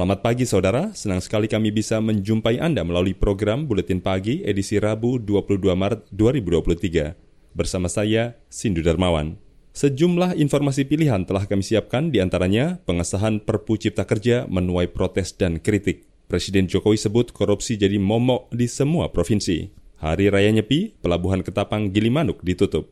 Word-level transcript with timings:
Selamat 0.00 0.24
pagi 0.24 0.48
saudara, 0.48 0.96
senang 0.96 1.20
sekali 1.20 1.44
kami 1.44 1.76
bisa 1.76 2.00
menjumpai 2.00 2.56
Anda 2.56 2.80
melalui 2.80 3.12
program 3.12 3.68
Buletin 3.68 4.00
Pagi 4.00 4.40
edisi 4.48 4.80
Rabu 4.80 5.20
22 5.20 5.60
Maret 5.76 6.08
2023. 6.08 7.52
Bersama 7.52 7.84
saya, 7.84 8.32
Sindu 8.48 8.80
Darmawan. 8.80 9.36
Sejumlah 9.76 10.40
informasi 10.40 10.88
pilihan 10.88 11.28
telah 11.28 11.44
kami 11.44 11.60
siapkan 11.60 12.08
di 12.08 12.16
antaranya 12.16 12.80
pengesahan 12.88 13.44
Perpu 13.44 13.76
Cipta 13.76 14.08
Kerja 14.08 14.48
menuai 14.48 14.88
protes 14.88 15.36
dan 15.36 15.60
kritik. 15.60 16.08
Presiden 16.32 16.64
Jokowi 16.64 16.96
sebut 16.96 17.28
korupsi 17.36 17.76
jadi 17.76 18.00
momok 18.00 18.48
di 18.56 18.72
semua 18.72 19.12
provinsi. 19.12 19.68
Hari 20.00 20.32
Raya 20.32 20.48
Nyepi, 20.48 20.96
Pelabuhan 20.96 21.44
Ketapang 21.44 21.92
Gilimanuk 21.92 22.40
ditutup. 22.40 22.88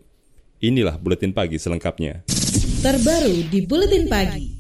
Inilah 0.61 1.01
Buletin 1.01 1.33
Pagi 1.33 1.57
selengkapnya. 1.57 2.29
Terbaru 2.85 3.49
di 3.49 3.65
Buletin 3.65 4.13
Pagi. 4.13 4.58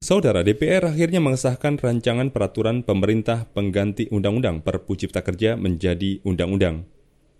Saudara 0.00 0.40
DPR 0.40 0.88
akhirnya 0.88 1.20
mengesahkan 1.20 1.76
rancangan 1.76 2.32
peraturan 2.32 2.80
pemerintah 2.80 3.44
pengganti 3.52 4.08
Undang-Undang 4.08 4.64
Perpu 4.64 4.96
Cipta 4.96 5.20
Kerja 5.20 5.60
menjadi 5.60 6.24
Undang-Undang. 6.24 6.88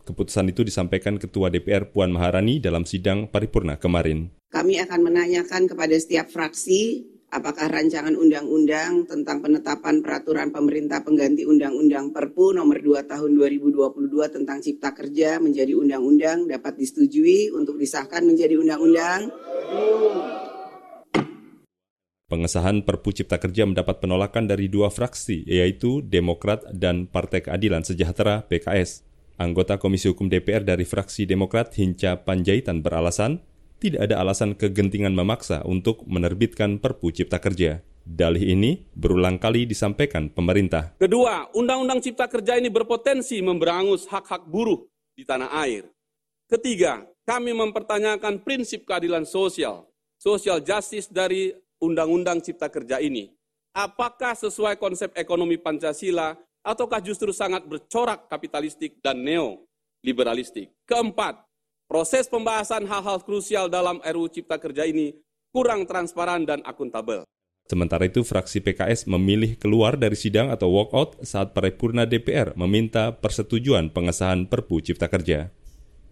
Keputusan 0.05 0.53
itu 0.53 0.61
disampaikan 0.61 1.17
Ketua 1.17 1.49
DPR 1.49 1.89
Puan 1.89 2.13
Maharani 2.13 2.61
dalam 2.61 2.85
sidang 2.85 3.33
paripurna 3.33 3.81
kemarin. 3.81 4.29
Kami 4.53 4.77
akan 4.77 5.01
menanyakan 5.09 5.73
kepada 5.73 5.97
setiap 5.97 6.29
fraksi 6.29 7.09
apakah 7.33 7.65
rancangan 7.73 8.13
undang-undang 8.13 9.09
tentang 9.09 9.41
penetapan 9.41 10.05
peraturan 10.05 10.53
pemerintah 10.53 11.01
pengganti 11.01 11.49
Undang-Undang 11.49 12.13
Perpu 12.13 12.53
nomor 12.53 12.85
2 12.85 13.09
tahun 13.09 13.41
2022 13.41 14.37
tentang 14.37 14.61
Cipta 14.61 14.93
Kerja 14.93 15.41
menjadi 15.41 15.73
undang-undang 15.73 16.45
dapat 16.45 16.77
disetujui 16.77 17.57
untuk 17.57 17.81
disahkan 17.81 18.21
menjadi 18.21 18.61
undang-undang. 18.61 19.33
Pengesahan 22.31 22.87
Perpu 22.87 23.11
Cipta 23.11 23.43
Kerja 23.43 23.67
mendapat 23.67 23.99
penolakan 23.99 24.47
dari 24.47 24.71
dua 24.71 24.87
fraksi, 24.87 25.43
yaitu 25.51 25.99
Demokrat 25.99 26.63
dan 26.71 27.11
Partai 27.11 27.43
Keadilan 27.43 27.83
Sejahtera 27.83 28.47
(PKS). 28.47 29.03
Anggota 29.35 29.83
Komisi 29.83 30.07
Hukum 30.07 30.31
DPR 30.31 30.63
dari 30.63 30.87
fraksi 30.87 31.27
Demokrat 31.27 31.75
Hinca 31.75 32.23
Panjaitan 32.23 32.87
beralasan 32.87 33.43
tidak 33.83 34.07
ada 34.07 34.23
alasan 34.23 34.55
kegentingan 34.55 35.11
memaksa 35.11 35.67
untuk 35.67 36.07
menerbitkan 36.07 36.79
Perpu 36.79 37.11
Cipta 37.11 37.43
Kerja. 37.43 37.83
Dalih 38.07 38.55
ini 38.55 38.79
berulang 38.95 39.43
kali 39.43 39.67
disampaikan 39.67 40.31
pemerintah. 40.31 40.95
Kedua, 41.03 41.51
Undang-Undang 41.51 41.99
Cipta 41.99 42.31
Kerja 42.31 42.55
ini 42.55 42.71
berpotensi 42.71 43.43
memberangus 43.43 44.07
hak-hak 44.07 44.47
buruh 44.47 44.87
di 45.19 45.27
tanah 45.27 45.51
air. 45.67 45.83
Ketiga, 46.47 47.03
kami 47.27 47.59
mempertanyakan 47.59 48.39
prinsip 48.47 48.87
keadilan 48.87 49.27
sosial, 49.27 49.91
social 50.15 50.63
justice 50.63 51.11
dari 51.11 51.51
Undang-Undang 51.81 52.45
Cipta 52.45 52.69
Kerja 52.69 53.01
ini. 53.01 53.33
Apakah 53.73 54.37
sesuai 54.37 54.77
konsep 54.77 55.11
ekonomi 55.17 55.57
Pancasila 55.57 56.37
ataukah 56.61 57.01
justru 57.01 57.33
sangat 57.33 57.65
bercorak 57.65 58.29
kapitalistik 58.29 59.01
dan 59.01 59.25
neoliberalistik? 59.25 60.71
Keempat, 60.85 61.41
proses 61.89 62.29
pembahasan 62.29 62.85
hal-hal 62.85 63.25
krusial 63.25 63.73
dalam 63.73 63.99
RUU 64.05 64.29
Cipta 64.29 64.61
Kerja 64.61 64.85
ini 64.85 65.17
kurang 65.51 65.89
transparan 65.89 66.47
dan 66.47 66.63
akuntabel. 66.63 67.25
Sementara 67.71 68.03
itu, 68.03 68.27
fraksi 68.27 68.59
PKS 68.59 69.07
memilih 69.07 69.55
keluar 69.55 69.95
dari 69.95 70.19
sidang 70.19 70.51
atau 70.51 70.75
walkout 70.75 71.23
saat 71.23 71.55
paripurna 71.55 72.03
DPR 72.03 72.59
meminta 72.59 73.15
persetujuan 73.15 73.95
pengesahan 73.95 74.51
Perpu 74.51 74.83
Cipta 74.83 75.07
Kerja. 75.07 75.55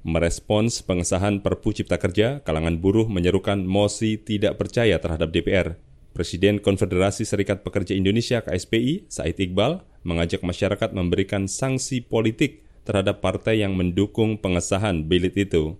Merespons 0.09 0.81
pengesahan 0.89 1.45
Perpu 1.45 1.77
Cipta 1.77 2.01
Kerja, 2.01 2.41
kalangan 2.41 2.81
buruh 2.81 3.05
menyerukan 3.05 3.61
mosi 3.61 4.17
tidak 4.17 4.57
percaya 4.57 4.97
terhadap 4.97 5.29
DPR. 5.29 5.77
Presiden 6.17 6.65
Konfederasi 6.65 7.29
Serikat 7.29 7.61
Pekerja 7.61 7.93
Indonesia 7.93 8.41
KSPI, 8.41 9.13
Said 9.13 9.37
Iqbal, 9.37 9.85
mengajak 10.09 10.41
masyarakat 10.41 10.97
memberikan 10.97 11.45
sanksi 11.45 12.01
politik 12.01 12.65
terhadap 12.89 13.21
partai 13.21 13.61
yang 13.61 13.77
mendukung 13.77 14.41
pengesahan 14.41 15.05
bilit 15.05 15.37
itu. 15.37 15.77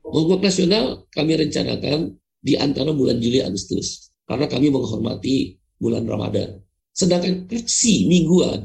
Mogok 0.00 0.40
nasional 0.40 1.04
kami 1.12 1.36
rencanakan 1.36 2.16
di 2.40 2.56
antara 2.56 2.96
bulan 2.96 3.20
Juli 3.20 3.44
Agustus 3.44 4.08
karena 4.24 4.48
kami 4.48 4.72
menghormati 4.72 5.60
bulan 5.76 6.08
Ramadan. 6.08 6.64
Sedangkan 6.96 7.44
aksi 7.52 8.08
mingguan 8.08 8.64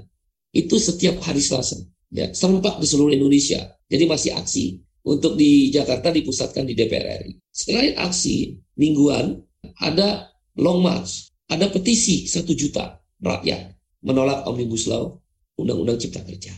itu 0.56 0.80
setiap 0.80 1.20
hari 1.28 1.44
Selasa, 1.44 1.84
ya 2.08 2.32
serempak 2.32 2.80
di 2.80 2.88
seluruh 2.88 3.12
Indonesia. 3.12 3.68
Jadi 3.92 4.08
masih 4.08 4.32
aksi. 4.40 4.93
Untuk 5.04 5.36
di 5.36 5.68
Jakarta 5.68 6.16
dipusatkan 6.16 6.64
di 6.64 6.74
DPR 6.80 7.28
RI. 7.28 7.36
Selain 7.52 7.92
aksi 8.00 8.56
mingguan, 8.80 9.36
ada 9.84 10.32
long 10.56 10.80
march, 10.80 11.28
ada 11.52 11.68
petisi 11.68 12.24
satu 12.24 12.56
juta 12.56 13.04
rakyat 13.20 13.76
menolak 14.04 14.48
Omnibus 14.48 14.88
Law, 14.88 15.20
Undang-Undang 15.60 16.00
Cipta 16.00 16.24
Kerja. 16.24 16.52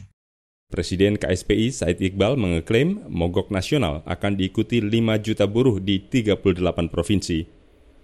Presiden 0.65 1.15
KSPI 1.15 1.69
Said 1.71 2.01
Iqbal 2.01 2.35
mengeklaim 2.35 3.05
mogok 3.05 3.53
nasional 3.53 4.01
akan 4.09 4.33
diikuti 4.33 4.81
5 4.81 4.91
juta 5.21 5.45
buruh 5.45 5.77
di 5.77 6.01
38 6.01 6.89
provinsi. 6.89 7.45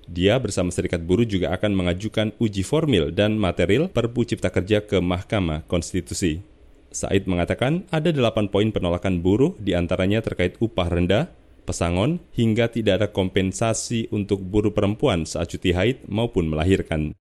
Dia 0.06 0.38
bersama 0.38 0.70
serikat 0.70 1.02
buruh 1.02 1.26
juga 1.26 1.54
akan 1.58 1.74
mengajukan 1.74 2.38
uji 2.38 2.62
formil 2.62 3.10
dan 3.10 3.38
material 3.38 3.90
Perpu 3.90 4.26
Cipta 4.30 4.54
Kerja 4.54 4.86
ke 4.86 5.02
Mahkamah 5.02 5.66
Konstitusi. 5.66 6.51
Said 6.92 7.24
mengatakan 7.24 7.88
ada 7.88 8.12
delapan 8.12 8.52
poin 8.52 8.68
penolakan 8.68 9.24
buruh 9.24 9.56
di 9.56 9.72
antaranya 9.72 10.20
terkait 10.20 10.60
upah 10.60 10.92
rendah, 10.92 11.32
pesangon, 11.64 12.20
hingga 12.36 12.68
tidak 12.68 12.94
ada 13.00 13.08
kompensasi 13.08 14.12
untuk 14.12 14.44
buruh 14.44 14.76
perempuan 14.76 15.24
saat 15.24 15.48
cuti 15.56 15.72
haid 15.72 16.04
maupun 16.12 16.52
melahirkan. 16.52 17.16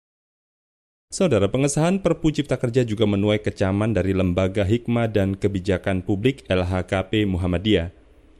Saudara 1.11 1.47
pengesahan 1.47 2.03
Perpu 2.03 2.35
Cipta 2.35 2.59
Kerja 2.59 2.83
juga 2.83 3.07
menuai 3.07 3.39
kecaman 3.39 3.95
dari 3.95 4.11
Lembaga 4.11 4.67
Hikmah 4.67 5.07
dan 5.11 5.39
Kebijakan 5.39 6.03
Publik 6.03 6.43
LHKP 6.51 7.27
Muhammadiyah. 7.31 7.95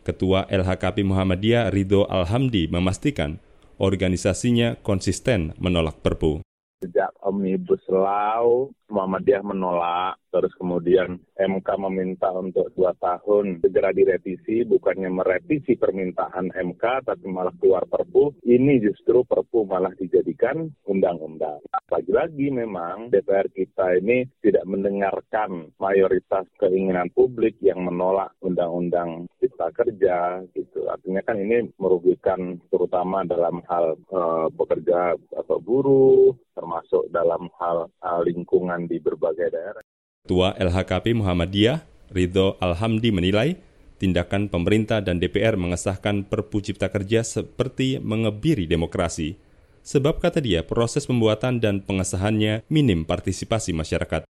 Ketua 0.07 0.47
LHKP 0.47 1.07
Muhammadiyah 1.07 1.71
Ridho 1.71 2.07
Alhamdi 2.07 2.71
memastikan 2.71 3.39
organisasinya 3.79 4.79
konsisten 4.83 5.55
menolak 5.63 6.03
Perpu. 6.03 6.43
Sejak 6.83 7.15
Omnibus 7.23 7.83
Law, 7.87 8.69
Muhammadiyah 8.91 9.43
menolak, 9.47 10.19
terus 10.37 10.53
kemudian 10.61 11.17
MK 11.41 11.69
meminta 11.89 12.29
untuk 12.37 12.69
dua 12.77 12.93
tahun 13.01 13.65
segera 13.65 13.97
direvisi, 13.97 14.69
bukannya 14.69 15.09
merevisi 15.09 15.81
permintaan 15.81 16.53
MK, 16.53 17.09
tapi 17.09 17.25
malah 17.33 17.57
keluar 17.57 17.89
perpu. 17.89 18.37
Ini 18.45 18.85
justru 18.85 19.25
perpu 19.25 19.65
malah 19.65 19.97
dijadikan 19.97 20.69
undang-undang. 20.85 21.65
Lagi-lagi 21.89 22.53
memang 22.53 23.09
DPR 23.09 23.49
kita 23.49 23.97
ini 23.97 24.29
tidak 24.45 24.69
mendengarkan 24.69 25.73
mayoritas 25.81 26.45
keinginan 26.61 27.09
publik 27.15 27.57
yang 27.65 27.81
menolak 27.81 28.35
undang-undang 28.45 29.31
cipta 29.41 29.73
kerja 29.73 30.43
gitu. 30.53 30.85
Artinya 30.91 31.23
kan 31.25 31.41
ini 31.41 31.71
merugikan 31.81 32.61
terutama 32.69 33.25
dalam 33.25 33.63
hal 33.71 33.97
uh, 34.13 34.51
pekerja 34.53 35.17
atau 35.33 35.57
buruh, 35.63 36.35
termasuk 36.53 37.09
dalam 37.15 37.49
hal, 37.61 37.89
hal 38.03 38.21
lingkungan 38.27 38.91
di 38.91 38.99
berbagai 38.99 39.49
daerah. 39.55 39.85
Ketua 40.27 40.59
LHKP 40.59 41.15
Muhammadiyah, 41.23 41.87
Ridho 42.11 42.59
Alhamdi 42.59 43.15
menilai, 43.15 43.63
tindakan 44.03 44.51
pemerintah 44.51 44.99
dan 44.99 45.23
DPR 45.23 45.55
mengesahkan 45.55 46.27
Perpu 46.27 46.59
Cipta 46.59 46.91
Kerja 46.91 47.23
seperti 47.23 48.03
mengebiri 48.03 48.67
demokrasi. 48.67 49.39
Sebab 49.87 50.19
kata 50.19 50.43
dia, 50.43 50.67
proses 50.67 51.07
pembuatan 51.07 51.63
dan 51.63 51.79
pengesahannya 51.79 52.67
minim 52.67 53.07
partisipasi 53.07 53.71
masyarakat. 53.71 54.27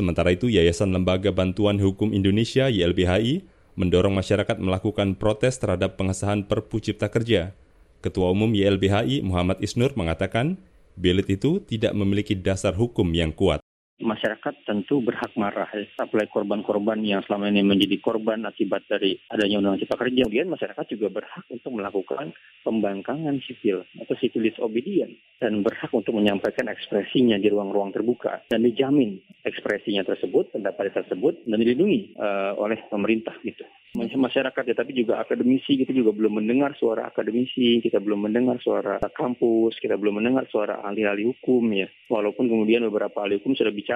Sementara 0.00 0.32
itu, 0.32 0.48
Yayasan 0.48 0.96
Lembaga 0.96 1.28
Bantuan 1.28 1.76
Hukum 1.76 2.16
Indonesia 2.16 2.72
YLBHI 2.72 3.44
mendorong 3.76 4.16
masyarakat 4.16 4.56
melakukan 4.56 5.12
protes 5.12 5.60
terhadap 5.60 6.00
pengesahan 6.00 6.48
Perpu 6.48 6.80
Cipta 6.80 7.12
Kerja. 7.12 7.52
Ketua 8.00 8.32
Umum 8.32 8.48
YLBHI 8.56 9.20
Muhammad 9.20 9.60
Isnur 9.60 9.92
mengatakan, 9.92 10.56
bilit 10.96 11.28
itu 11.28 11.60
tidak 11.60 11.92
memiliki 11.92 12.32
dasar 12.32 12.72
hukum 12.72 13.12
yang 13.12 13.28
kuat. 13.28 13.60
Masyarakat 14.02 14.54
tentu 14.66 14.98
berhak 14.98 15.30
marah. 15.38 15.70
Ya. 15.70 15.86
apalagi 16.02 16.30
korban-korban 16.30 16.98
yang 17.06 17.22
selama 17.22 17.50
ini 17.50 17.62
menjadi 17.62 18.00
korban 18.02 18.42
akibat 18.42 18.86
dari 18.90 19.14
adanya 19.30 19.62
undang-undang 19.62 19.86
cipta 19.86 19.96
kerja. 20.00 20.22
Kemudian 20.26 20.50
masyarakat 20.50 20.84
juga 20.90 21.06
berhak 21.12 21.44
untuk 21.50 21.70
melakukan 21.74 22.34
pembangkangan 22.66 23.38
sipil 23.44 23.86
atau 24.00 24.14
civil 24.18 24.42
disobedience 24.50 25.14
dan 25.38 25.62
berhak 25.62 25.92
untuk 25.94 26.16
menyampaikan 26.16 26.66
ekspresinya 26.72 27.38
di 27.38 27.52
ruang-ruang 27.52 27.94
terbuka 27.94 28.42
dan 28.48 28.64
dijamin 28.64 29.20
ekspresinya 29.44 30.02
tersebut 30.02 30.50
pendapat 30.50 30.90
tersebut 30.90 31.44
dan 31.44 31.60
dilindungi 31.60 32.16
uh, 32.16 32.56
oleh 32.56 32.80
pemerintah 32.88 33.36
gitu. 33.44 33.62
Masyarakat 33.94 34.64
ya 34.66 34.74
tapi 34.74 34.90
juga 34.90 35.22
akademisi 35.22 35.78
kita 35.78 35.94
juga 35.94 36.10
belum 36.10 36.42
mendengar 36.42 36.74
suara 36.74 37.06
akademisi 37.06 37.78
kita 37.78 38.02
belum 38.02 38.26
mendengar 38.26 38.58
suara 38.58 38.98
kampus 38.98 39.78
kita 39.78 39.94
belum 39.94 40.18
mendengar 40.18 40.50
suara 40.50 40.82
ahli-ahli 40.82 41.30
hukum 41.30 41.62
ya. 41.70 41.86
Walaupun 42.10 42.50
kemudian 42.50 42.82
beberapa 42.90 43.22
ahli 43.22 43.38
hukum 43.38 43.54
sudah 43.54 43.70
bicara 43.70 43.93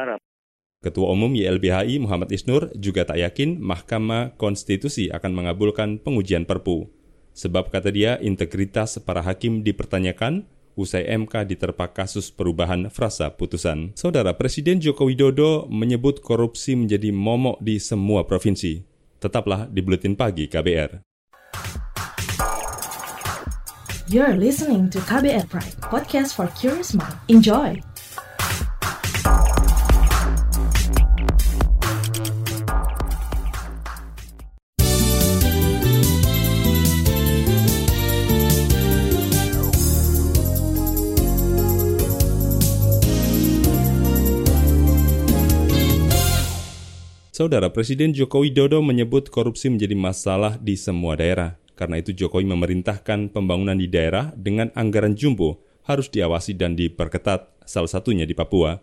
Ketua 0.79 1.11
Umum 1.11 1.35
YLBHI 1.35 1.99
Muhammad 1.99 2.31
Isnur 2.31 2.71
juga 2.79 3.03
tak 3.03 3.19
yakin 3.19 3.59
Mahkamah 3.59 4.39
Konstitusi 4.39 5.11
akan 5.11 5.35
mengabulkan 5.35 5.99
pengujian 5.99 6.47
Perpu. 6.47 6.87
Sebab 7.35 7.71
kata 7.75 7.91
dia 7.91 8.15
integritas 8.23 8.99
para 9.03 9.23
hakim 9.23 9.67
dipertanyakan 9.67 10.47
usai 10.79 11.11
MK 11.11 11.51
diterpa 11.51 11.91
kasus 11.91 12.31
perubahan 12.31 12.87
frasa 12.95 13.35
putusan. 13.35 13.91
Saudara 13.99 14.39
Presiden 14.39 14.79
Joko 14.79 15.11
Widodo 15.11 15.67
menyebut 15.67 16.23
korupsi 16.23 16.79
menjadi 16.79 17.11
momok 17.11 17.59
di 17.59 17.83
semua 17.83 18.23
provinsi. 18.23 18.87
Tetaplah 19.19 19.67
di 19.67 19.83
Buletin 19.83 20.15
Pagi 20.15 20.47
KBR. 20.47 21.03
You're 24.09 24.39
listening 24.39 24.89
to 24.95 25.03
KBR 25.05 25.51
Pride, 25.51 25.75
podcast 25.85 26.33
for 26.33 26.49
curious 26.57 26.95
mind. 26.95 27.19
Enjoy! 27.29 27.77
Saudara 47.39 47.71
Presiden 47.71 48.11
Joko 48.11 48.43
Widodo 48.43 48.83
menyebut 48.83 49.31
korupsi 49.31 49.71
menjadi 49.71 49.95
masalah 49.95 50.59
di 50.59 50.75
semua 50.75 51.15
daerah. 51.15 51.55
Karena 51.79 52.03
itu 52.03 52.11
Jokowi 52.11 52.43
memerintahkan 52.51 53.31
pembangunan 53.31 53.79
di 53.79 53.87
daerah 53.87 54.35
dengan 54.35 54.75
anggaran 54.75 55.15
jumbo 55.15 55.63
harus 55.87 56.11
diawasi 56.11 56.59
dan 56.59 56.75
diperketat, 56.75 57.63
salah 57.63 57.87
satunya 57.87 58.27
di 58.27 58.35
Papua. 58.35 58.83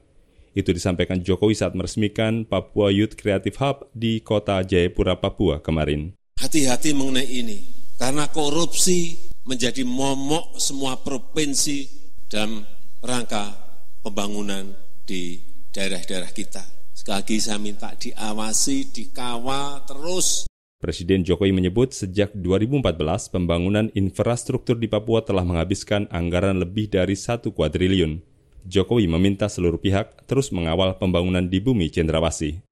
Itu 0.55 0.71
disampaikan 0.71 1.19
Jokowi 1.19 1.51
saat 1.51 1.75
meresmikan 1.75 2.47
Papua 2.47 2.95
Youth 2.95 3.19
Creative 3.19 3.59
Hub 3.59 3.91
di 3.91 4.23
kota 4.23 4.63
Jayapura, 4.63 5.19
Papua 5.19 5.59
kemarin. 5.59 6.15
Hati-hati 6.39 6.95
mengenai 6.95 7.27
ini, 7.27 7.59
karena 7.99 8.31
korupsi 8.31 9.19
menjadi 9.43 9.83
momok 9.83 10.55
semua 10.63 10.95
provinsi 11.03 11.91
dalam 12.31 12.63
rangka 13.03 13.51
pembangunan 13.99 14.71
di 15.03 15.43
daerah-daerah 15.75 16.31
kita. 16.31 16.74
Sekali 16.95 17.19
lagi 17.19 17.37
saya 17.43 17.59
minta 17.59 17.91
diawasi, 17.91 18.87
dikawal 18.95 19.83
terus. 19.83 20.47
Presiden 20.79 21.27
Jokowi 21.27 21.51
menyebut 21.51 21.91
sejak 21.91 22.31
2014 22.31 23.35
pembangunan 23.35 23.91
infrastruktur 23.91 24.79
di 24.79 24.87
Papua 24.87 25.19
telah 25.19 25.43
menghabiskan 25.43 26.07
anggaran 26.07 26.55
lebih 26.55 26.87
dari 26.87 27.19
satu 27.19 27.51
kuadriliun. 27.51 28.23
Jokowi 28.63 29.11
meminta 29.11 29.51
seluruh 29.51 29.75
pihak 29.75 30.23
terus 30.23 30.55
mengawal 30.55 30.95
pembangunan 30.95 31.43
di 31.43 31.59
bumi 31.59 31.91
cendrawasih. 31.91 32.63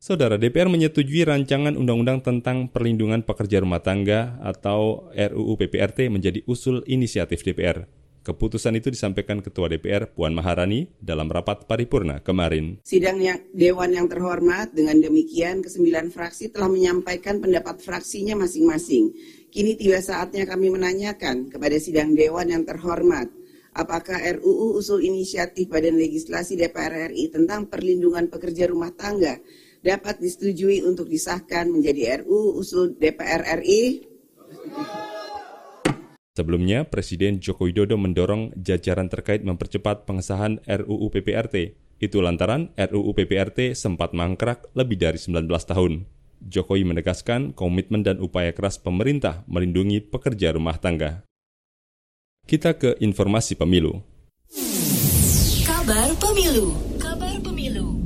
Saudara 0.00 0.40
DPR 0.40 0.72
menyetujui 0.72 1.28
rancangan 1.28 1.76
undang-undang 1.76 2.24
tentang 2.24 2.72
perlindungan 2.72 3.20
pekerja 3.20 3.60
rumah 3.60 3.84
tangga 3.84 4.40
atau 4.40 5.12
RUU 5.12 5.60
PPRT 5.60 6.08
menjadi 6.08 6.40
usul 6.48 6.80
inisiatif 6.88 7.44
DPR. 7.44 7.84
Keputusan 8.28 8.76
itu 8.76 8.92
disampaikan 8.92 9.40
Ketua 9.40 9.72
DPR 9.72 10.12
Puan 10.12 10.36
Maharani 10.36 10.84
dalam 11.00 11.32
rapat 11.32 11.64
paripurna 11.64 12.20
kemarin. 12.20 12.76
Sidang 12.84 13.24
yang, 13.24 13.40
Dewan 13.56 13.96
yang 13.96 14.04
terhormat 14.04 14.76
dengan 14.76 15.00
demikian 15.00 15.64
kesembilan 15.64 16.12
fraksi 16.12 16.52
telah 16.52 16.68
menyampaikan 16.68 17.40
pendapat 17.40 17.80
fraksinya 17.80 18.36
masing-masing. 18.36 19.16
Kini 19.48 19.80
tiba 19.80 20.04
saatnya 20.04 20.44
kami 20.44 20.68
menanyakan 20.68 21.48
kepada 21.48 21.80
sidang 21.80 22.12
Dewan 22.12 22.52
yang 22.52 22.68
terhormat, 22.68 23.32
apakah 23.72 24.20
RUU 24.20 24.76
usul 24.76 25.08
inisiatif 25.08 25.72
Badan 25.72 25.96
Legislasi 25.96 26.60
DPR 26.60 27.08
RI 27.08 27.32
tentang 27.32 27.64
perlindungan 27.72 28.28
pekerja 28.28 28.68
rumah 28.68 28.92
tangga 28.92 29.40
dapat 29.80 30.20
disetujui 30.20 30.84
untuk 30.84 31.08
disahkan 31.08 31.72
menjadi 31.72 32.20
RUU 32.28 32.60
usul 32.60 32.92
DPR 32.92 33.64
RI? 33.64 34.04
Sebelumnya, 36.38 36.86
Presiden 36.86 37.42
Joko 37.42 37.66
Widodo 37.66 37.98
mendorong 37.98 38.54
jajaran 38.54 39.10
terkait 39.10 39.42
mempercepat 39.42 40.06
pengesahan 40.06 40.62
RUU 40.70 41.10
PPRT. 41.10 41.74
Itu 41.98 42.22
lantaran 42.22 42.70
RUU 42.78 43.10
PPRT 43.10 43.74
sempat 43.74 44.14
mangkrak 44.14 44.70
lebih 44.78 45.02
dari 45.02 45.18
19 45.18 45.50
tahun. 45.50 46.06
Jokowi 46.38 46.86
menegaskan 46.86 47.58
komitmen 47.58 48.06
dan 48.06 48.22
upaya 48.22 48.54
keras 48.54 48.78
pemerintah 48.78 49.42
melindungi 49.50 49.98
pekerja 49.98 50.54
rumah 50.54 50.78
tangga. 50.78 51.26
Kita 52.46 52.78
ke 52.78 52.94
informasi 53.02 53.58
pemilu. 53.58 53.98
Kabar 55.66 56.14
Pemilu 56.22 56.70
Kabar 57.02 57.34
Pemilu 57.42 57.98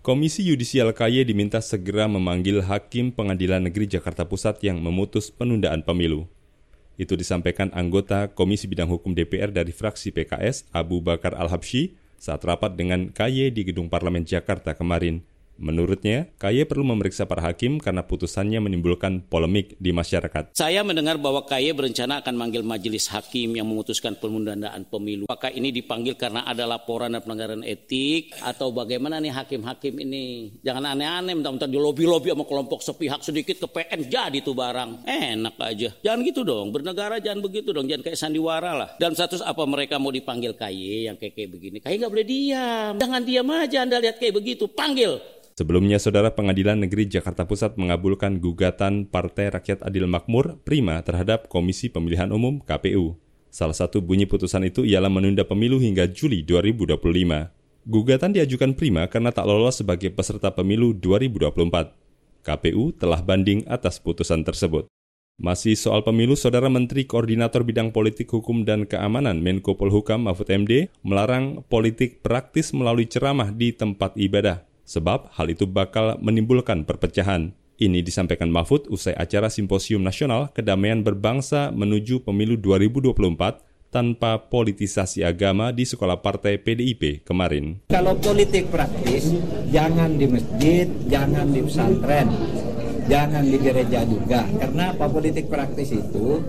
Komisi 0.00 0.40
Yudisial 0.40 0.96
KY 0.96 1.28
diminta 1.28 1.60
segera 1.60 2.08
memanggil 2.08 2.64
Hakim 2.64 3.12
Pengadilan 3.12 3.68
Negeri 3.68 3.92
Jakarta 3.92 4.24
Pusat 4.24 4.64
yang 4.64 4.80
memutus 4.80 5.28
penundaan 5.28 5.84
pemilu. 5.84 6.32
Itu 6.94 7.18
disampaikan 7.18 7.74
anggota 7.74 8.30
Komisi 8.30 8.70
Bidang 8.70 8.86
Hukum 8.86 9.12
DPR 9.12 9.50
dari 9.50 9.74
fraksi 9.74 10.14
PKS, 10.14 10.70
Abu 10.70 11.02
Bakar 11.02 11.34
Al-Habsyi, 11.34 11.98
saat 12.18 12.40
rapat 12.46 12.78
dengan 12.78 13.10
KY 13.10 13.50
di 13.52 13.62
Gedung 13.66 13.90
Parlemen 13.90 14.22
Jakarta 14.24 14.72
kemarin. 14.72 15.20
Menurutnya, 15.54 16.34
KY 16.36 16.66
perlu 16.66 16.82
memeriksa 16.82 17.30
para 17.30 17.46
hakim 17.46 17.78
karena 17.78 18.02
putusannya 18.02 18.58
menimbulkan 18.58 19.22
polemik 19.30 19.78
di 19.78 19.94
masyarakat. 19.94 20.50
Saya 20.58 20.82
mendengar 20.82 21.14
bahwa 21.16 21.46
KY 21.46 21.78
berencana 21.78 22.20
akan 22.22 22.34
manggil 22.34 22.66
majelis 22.66 23.06
hakim 23.14 23.54
yang 23.54 23.70
memutuskan 23.70 24.18
penundaan 24.18 24.82
pemilu. 24.90 25.30
Apakah 25.30 25.54
ini 25.54 25.70
dipanggil 25.70 26.18
karena 26.18 26.42
ada 26.42 26.66
laporan 26.66 27.14
dan 27.14 27.22
pelanggaran 27.22 27.62
etik 27.62 28.34
atau 28.42 28.74
bagaimana 28.74 29.22
nih 29.22 29.30
hakim-hakim 29.30 29.94
ini? 30.02 30.58
Jangan 30.66 30.94
aneh-aneh, 30.98 31.38
minta-minta 31.38 31.70
di 31.70 31.78
lobby-lobby 31.78 32.34
sama 32.34 32.44
kelompok 32.46 32.82
sepihak 32.82 33.22
sedikit 33.22 33.56
ke 33.62 33.68
PN 33.70 34.10
jadi 34.10 34.38
tuh 34.42 34.58
barang. 34.58 35.06
Enak 35.06 35.54
aja. 35.62 35.90
Jangan 36.02 36.20
gitu 36.26 36.42
dong, 36.42 36.74
bernegara 36.74 37.22
jangan 37.22 37.40
begitu 37.40 37.70
dong, 37.70 37.86
jangan 37.86 38.02
kayak 38.10 38.18
sandiwara 38.18 38.72
lah. 38.74 38.88
Dan 38.98 39.14
status 39.14 39.38
apa 39.38 39.62
mereka 39.64 40.02
mau 40.02 40.10
dipanggil 40.10 40.58
KY 40.58 41.08
yang 41.08 41.16
kayak, 41.16 41.34
kayak 41.38 41.50
begini? 41.54 41.76
KY 41.78 41.94
nggak 42.02 42.12
boleh 42.12 42.26
diam. 42.26 42.92
Jangan 42.98 43.22
diam 43.22 43.48
aja 43.54 43.78
Anda 43.86 44.02
lihat 44.02 44.18
kayak 44.18 44.34
begitu, 44.34 44.66
panggil. 44.66 45.22
Sebelumnya, 45.54 46.02
Saudara 46.02 46.34
Pengadilan 46.34 46.82
Negeri 46.82 47.06
Jakarta 47.06 47.46
Pusat 47.46 47.78
mengabulkan 47.78 48.42
gugatan 48.42 49.06
Partai 49.06 49.54
Rakyat 49.54 49.86
Adil 49.86 50.10
Makmur 50.10 50.58
Prima 50.66 50.98
terhadap 50.98 51.46
Komisi 51.46 51.86
Pemilihan 51.86 52.34
Umum 52.34 52.58
KPU. 52.58 53.14
Salah 53.54 53.78
satu 53.78 54.02
bunyi 54.02 54.26
putusan 54.26 54.66
itu 54.66 54.82
ialah 54.82 55.06
menunda 55.06 55.46
pemilu 55.46 55.78
hingga 55.78 56.10
Juli 56.10 56.42
2025. 56.42 56.98
Gugatan 57.86 58.34
diajukan 58.34 58.74
Prima 58.74 59.06
karena 59.06 59.30
tak 59.30 59.46
lolos 59.46 59.78
sebagai 59.78 60.10
peserta 60.10 60.50
pemilu 60.50 60.90
2024. 60.90 62.42
KPU 62.42 62.90
telah 62.98 63.22
banding 63.22 63.62
atas 63.70 64.02
putusan 64.02 64.42
tersebut. 64.42 64.90
Masih 65.38 65.78
soal 65.78 66.02
pemilu, 66.02 66.34
Saudara 66.34 66.66
Menteri 66.66 67.06
Koordinator 67.06 67.62
Bidang 67.62 67.94
Politik 67.94 68.26
Hukum 68.26 68.66
dan 68.66 68.90
Keamanan 68.90 69.38
Menko 69.38 69.78
Polhukam 69.78 70.26
Mahfud 70.26 70.50
MD 70.50 70.90
melarang 71.06 71.62
politik 71.70 72.26
praktis 72.26 72.74
melalui 72.74 73.06
ceramah 73.06 73.54
di 73.54 73.70
tempat 73.70 74.18
ibadah 74.18 74.73
sebab 74.84 75.32
hal 75.34 75.50
itu 75.50 75.64
bakal 75.64 76.16
menimbulkan 76.20 76.84
perpecahan. 76.84 77.56
Ini 77.74 78.06
disampaikan 78.06 78.54
Mahfud 78.54 78.86
usai 78.86 79.18
acara 79.18 79.50
Simposium 79.50 79.98
Nasional 79.98 80.54
Kedamaian 80.54 81.02
Berbangsa 81.02 81.74
menuju 81.74 82.22
Pemilu 82.22 82.54
2024 82.54 83.74
tanpa 83.90 84.42
politisasi 84.50 85.22
agama 85.22 85.70
di 85.70 85.86
sekolah 85.86 86.18
partai 86.18 86.58
PDIP 86.58 87.22
kemarin. 87.22 87.78
Kalau 87.86 88.18
politik 88.18 88.66
praktis, 88.70 89.30
jangan 89.70 90.18
di 90.18 90.26
masjid, 90.26 90.90
jangan 91.06 91.46
di 91.54 91.62
pesantren, 91.62 92.26
jangan 93.08 93.44
di 93.44 93.58
gereja 93.60 94.04
juga. 94.04 94.44
Karena 94.46 94.92
apa 94.92 95.06
politik 95.08 95.48
praktis 95.48 95.92
itu 95.92 96.40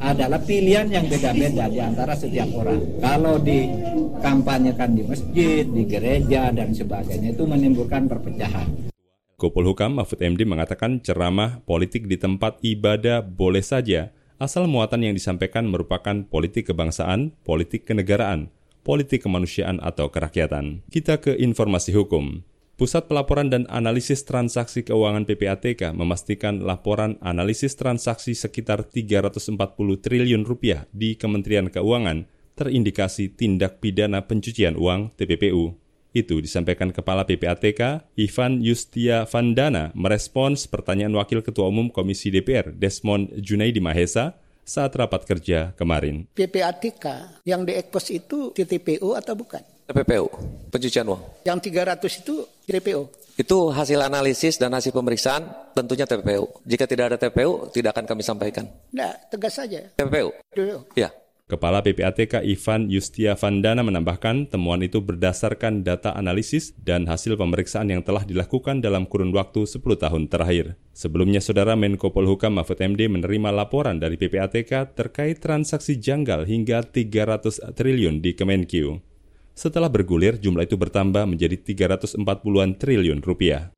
adalah 0.00 0.40
pilihan 0.42 0.86
yang 0.90 1.06
beda-beda 1.08 1.70
di 1.70 1.80
antara 1.80 2.12
setiap 2.14 2.48
orang. 2.54 2.80
Kalau 3.00 3.40
dikampanyekan 3.40 4.90
di 4.92 5.02
masjid, 5.06 5.64
di 5.64 5.82
gereja, 5.88 6.52
dan 6.52 6.76
sebagainya 6.76 7.32
itu 7.32 7.44
menimbulkan 7.48 8.06
perpecahan. 8.10 8.92
Kopol 9.34 9.66
Hukam 9.66 9.98
Mahfud 9.98 10.22
MD 10.22 10.46
mengatakan 10.46 11.02
ceramah 11.02 11.58
politik 11.66 12.06
di 12.06 12.14
tempat 12.14 12.62
ibadah 12.62 13.20
boleh 13.20 13.66
saja, 13.66 14.14
asal 14.38 14.70
muatan 14.70 15.02
yang 15.02 15.14
disampaikan 15.14 15.66
merupakan 15.66 16.22
politik 16.30 16.70
kebangsaan, 16.70 17.34
politik 17.42 17.82
kenegaraan, 17.82 18.54
politik 18.86 19.26
kemanusiaan 19.26 19.82
atau 19.82 20.12
kerakyatan. 20.12 20.86
Kita 20.86 21.18
ke 21.18 21.34
informasi 21.34 21.90
hukum. 21.96 22.46
Pusat 22.74 23.06
Pelaporan 23.06 23.54
dan 23.54 23.70
Analisis 23.70 24.26
Transaksi 24.26 24.82
Keuangan 24.82 25.22
PPATK 25.22 25.94
memastikan 25.94 26.58
laporan 26.58 27.22
analisis 27.22 27.78
transaksi 27.78 28.34
sekitar 28.34 28.90
340 28.90 29.54
triliun 30.02 30.42
rupiah 30.42 30.82
di 30.90 31.14
Kementerian 31.14 31.70
Keuangan 31.70 32.26
terindikasi 32.58 33.30
tindak 33.30 33.78
pidana 33.78 34.26
pencucian 34.26 34.74
uang 34.74 35.14
TPPU. 35.14 35.78
Itu 36.18 36.42
disampaikan 36.42 36.90
Kepala 36.90 37.22
PPATK, 37.22 38.10
Ivan 38.18 38.58
Yustia 38.58 39.22
Vandana, 39.30 39.94
merespons 39.94 40.66
pertanyaan 40.66 41.14
Wakil 41.14 41.46
Ketua 41.46 41.70
Umum 41.70 41.94
Komisi 41.94 42.34
DPR, 42.34 42.74
Desmond 42.74 43.38
Junaidi 43.38 43.78
Mahesa, 43.78 44.34
saat 44.66 44.90
rapat 44.98 45.22
kerja 45.22 45.78
kemarin. 45.78 46.26
PPATK 46.34 47.38
yang 47.46 47.62
diekspos 47.62 48.10
itu 48.10 48.50
TTPU 48.50 49.14
atau 49.14 49.38
bukan? 49.38 49.62
TPPU, 49.84 50.26
pencucian 50.72 51.04
uang. 51.04 51.22
Yang 51.44 51.70
300 51.70 52.24
itu 52.24 52.36
TPPU? 52.64 53.12
Itu 53.34 53.74
hasil 53.74 53.98
analisis 53.98 54.62
dan 54.62 54.70
hasil 54.72 54.94
pemeriksaan 54.94 55.74
tentunya 55.74 56.06
TPPU. 56.06 56.48
Jika 56.62 56.86
tidak 56.86 57.04
ada 57.12 57.16
TPPU, 57.18 57.68
tidak 57.74 57.98
akan 57.98 58.06
kami 58.06 58.22
sampaikan. 58.22 58.64
Tidak, 58.94 59.14
tegas 59.34 59.54
saja. 59.58 59.80
TPPU? 59.98 60.30
TPPU. 60.54 60.86
Ya. 60.94 61.10
Kepala 61.44 61.84
PPATK 61.84 62.40
Ivan 62.40 62.88
Yustia 62.88 63.36
Vandana 63.36 63.84
menambahkan 63.84 64.48
temuan 64.48 64.80
itu 64.80 65.04
berdasarkan 65.04 65.84
data 65.84 66.16
analisis 66.16 66.72
dan 66.80 67.04
hasil 67.04 67.36
pemeriksaan 67.36 67.92
yang 67.92 68.00
telah 68.00 68.24
dilakukan 68.24 68.80
dalam 68.80 69.04
kurun 69.04 69.28
waktu 69.28 69.68
10 69.68 69.84
tahun 69.84 70.32
terakhir. 70.32 70.80
Sebelumnya, 70.96 71.44
Saudara 71.44 71.76
Menko 71.76 72.16
Polhukam 72.16 72.56
Mahfud 72.56 72.80
MD 72.80 73.12
menerima 73.12 73.52
laporan 73.52 74.00
dari 74.00 74.16
PPATK 74.16 74.96
terkait 74.96 75.44
transaksi 75.44 76.00
janggal 76.00 76.48
hingga 76.48 76.80
300 76.80 77.76
triliun 77.76 78.24
di 78.24 78.32
Kemenkyu. 78.32 79.13
Setelah 79.54 79.86
bergulir, 79.86 80.42
jumlah 80.42 80.66
itu 80.66 80.74
bertambah 80.74 81.30
menjadi 81.30 81.54
340-an 81.62 82.74
triliun 82.74 83.22
rupiah. 83.22 83.70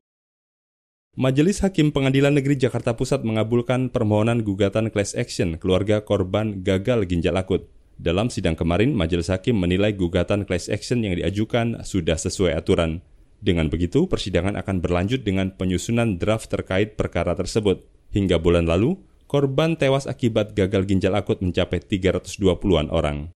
Majelis 1.16 1.64
Hakim 1.64 1.92
Pengadilan 1.92 2.36
Negeri 2.36 2.60
Jakarta 2.60 2.92
Pusat 2.92 3.24
mengabulkan 3.24 3.88
permohonan 3.88 4.44
gugatan 4.44 4.92
class 4.92 5.16
action 5.16 5.56
keluarga 5.56 6.04
korban 6.04 6.60
gagal 6.60 7.08
ginjal 7.08 7.36
akut. 7.40 7.68
Dalam 7.96 8.28
sidang 8.28 8.52
kemarin, 8.52 8.92
Majelis 8.92 9.32
Hakim 9.32 9.56
menilai 9.56 9.96
gugatan 9.96 10.44
class 10.44 10.68
action 10.68 11.00
yang 11.00 11.16
diajukan 11.16 11.80
sudah 11.84 12.20
sesuai 12.20 12.52
aturan. 12.52 13.00
Dengan 13.40 13.72
begitu, 13.72 14.04
persidangan 14.08 14.56
akan 14.60 14.84
berlanjut 14.84 15.24
dengan 15.24 15.52
penyusunan 15.52 16.20
draft 16.20 16.52
terkait 16.52 17.00
perkara 17.00 17.32
tersebut. 17.32 17.84
Hingga 18.12 18.36
bulan 18.40 18.68
lalu, 18.68 19.00
korban 19.24 19.76
tewas 19.76 20.04
akibat 20.04 20.52
gagal 20.52 20.84
ginjal 20.84 21.16
akut 21.16 21.40
mencapai 21.40 21.80
320-an 21.80 22.92
orang. 22.92 23.32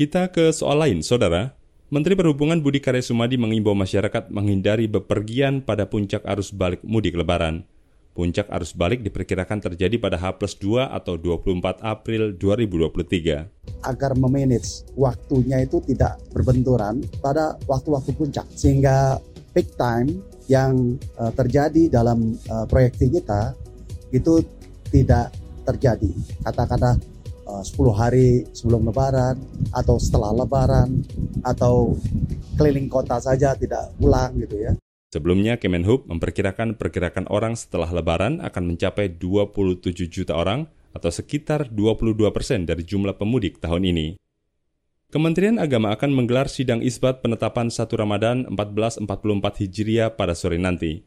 Kita 0.00 0.32
ke 0.32 0.48
soal 0.48 0.80
lain, 0.80 1.04
Saudara. 1.04 1.52
Menteri 1.92 2.16
Perhubungan 2.16 2.56
Budi 2.56 2.80
Karya 2.80 3.04
Sumadi 3.04 3.36
mengimbau 3.36 3.76
masyarakat 3.76 4.32
menghindari 4.32 4.88
bepergian 4.88 5.60
pada 5.60 5.84
puncak 5.84 6.24
arus 6.24 6.56
balik 6.56 6.80
mudik 6.80 7.12
lebaran. 7.18 7.68
Puncak 8.16 8.48
arus 8.48 8.72
balik 8.72 9.04
diperkirakan 9.04 9.60
terjadi 9.60 10.00
pada 10.00 10.16
H 10.16 10.40
plus 10.40 10.56
2 10.56 10.88
atau 10.88 11.20
24 11.20 11.84
April 11.84 12.32
2023. 12.32 13.84
Agar 13.84 14.16
memanage 14.16 14.88
waktunya 14.96 15.68
itu 15.68 15.84
tidak 15.84 16.16
berbenturan 16.32 17.04
pada 17.20 17.60
waktu-waktu 17.68 18.16
puncak. 18.16 18.48
Sehingga 18.56 19.20
peak 19.52 19.74
time 19.76 20.22
yang 20.48 20.96
uh, 21.20 21.28
terjadi 21.36 21.92
dalam 21.92 22.40
uh, 22.48 22.64
proyeksi 22.64 23.10
kita 23.20 23.52
itu 24.16 24.40
tidak 24.88 25.34
terjadi. 25.68 26.08
Kata-kata 26.40 26.96
10 27.58 27.74
hari 27.90 28.46
sebelum 28.54 28.86
lebaran 28.86 29.34
atau 29.74 29.98
setelah 29.98 30.30
lebaran 30.30 31.02
atau 31.42 31.98
keliling 32.54 32.86
kota 32.86 33.18
saja 33.18 33.58
tidak 33.58 33.90
pulang 33.98 34.38
gitu 34.38 34.56
ya. 34.56 34.72
Sebelumnya 35.10 35.58
Kemenhub 35.58 36.06
memperkirakan 36.06 36.78
pergerakan 36.78 37.26
orang 37.26 37.58
setelah 37.58 37.90
lebaran 37.90 38.38
akan 38.38 38.62
mencapai 38.62 39.10
27 39.18 40.06
juta 40.06 40.38
orang 40.38 40.70
atau 40.94 41.10
sekitar 41.10 41.66
22 41.74 42.30
persen 42.30 42.62
dari 42.62 42.86
jumlah 42.86 43.18
pemudik 43.18 43.58
tahun 43.58 43.90
ini. 43.90 44.14
Kementerian 45.10 45.58
Agama 45.58 45.90
akan 45.90 46.14
menggelar 46.14 46.46
sidang 46.46 46.78
isbat 46.86 47.18
penetapan 47.26 47.74
1 47.74 47.90
Ramadan 47.90 48.46
1444 48.54 49.02
Hijriah 49.66 50.14
pada 50.14 50.38
sore 50.38 50.62
nanti. 50.62 51.02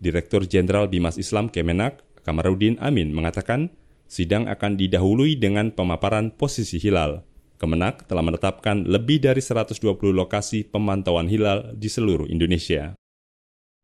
Direktur 0.00 0.48
Jenderal 0.48 0.88
Bimas 0.88 1.20
Islam 1.20 1.52
Kemenak, 1.52 2.00
Kamarudin 2.24 2.80
Amin, 2.80 3.12
mengatakan 3.12 3.68
sidang 4.12 4.44
akan 4.44 4.76
didahului 4.76 5.40
dengan 5.40 5.72
pemaparan 5.72 6.28
posisi 6.36 6.76
hilal. 6.76 7.24
Kemenak 7.56 8.04
telah 8.04 8.20
menetapkan 8.20 8.84
lebih 8.84 9.24
dari 9.24 9.40
120 9.40 9.80
lokasi 10.12 10.68
pemantauan 10.68 11.32
hilal 11.32 11.72
di 11.72 11.88
seluruh 11.88 12.28
Indonesia. 12.28 12.92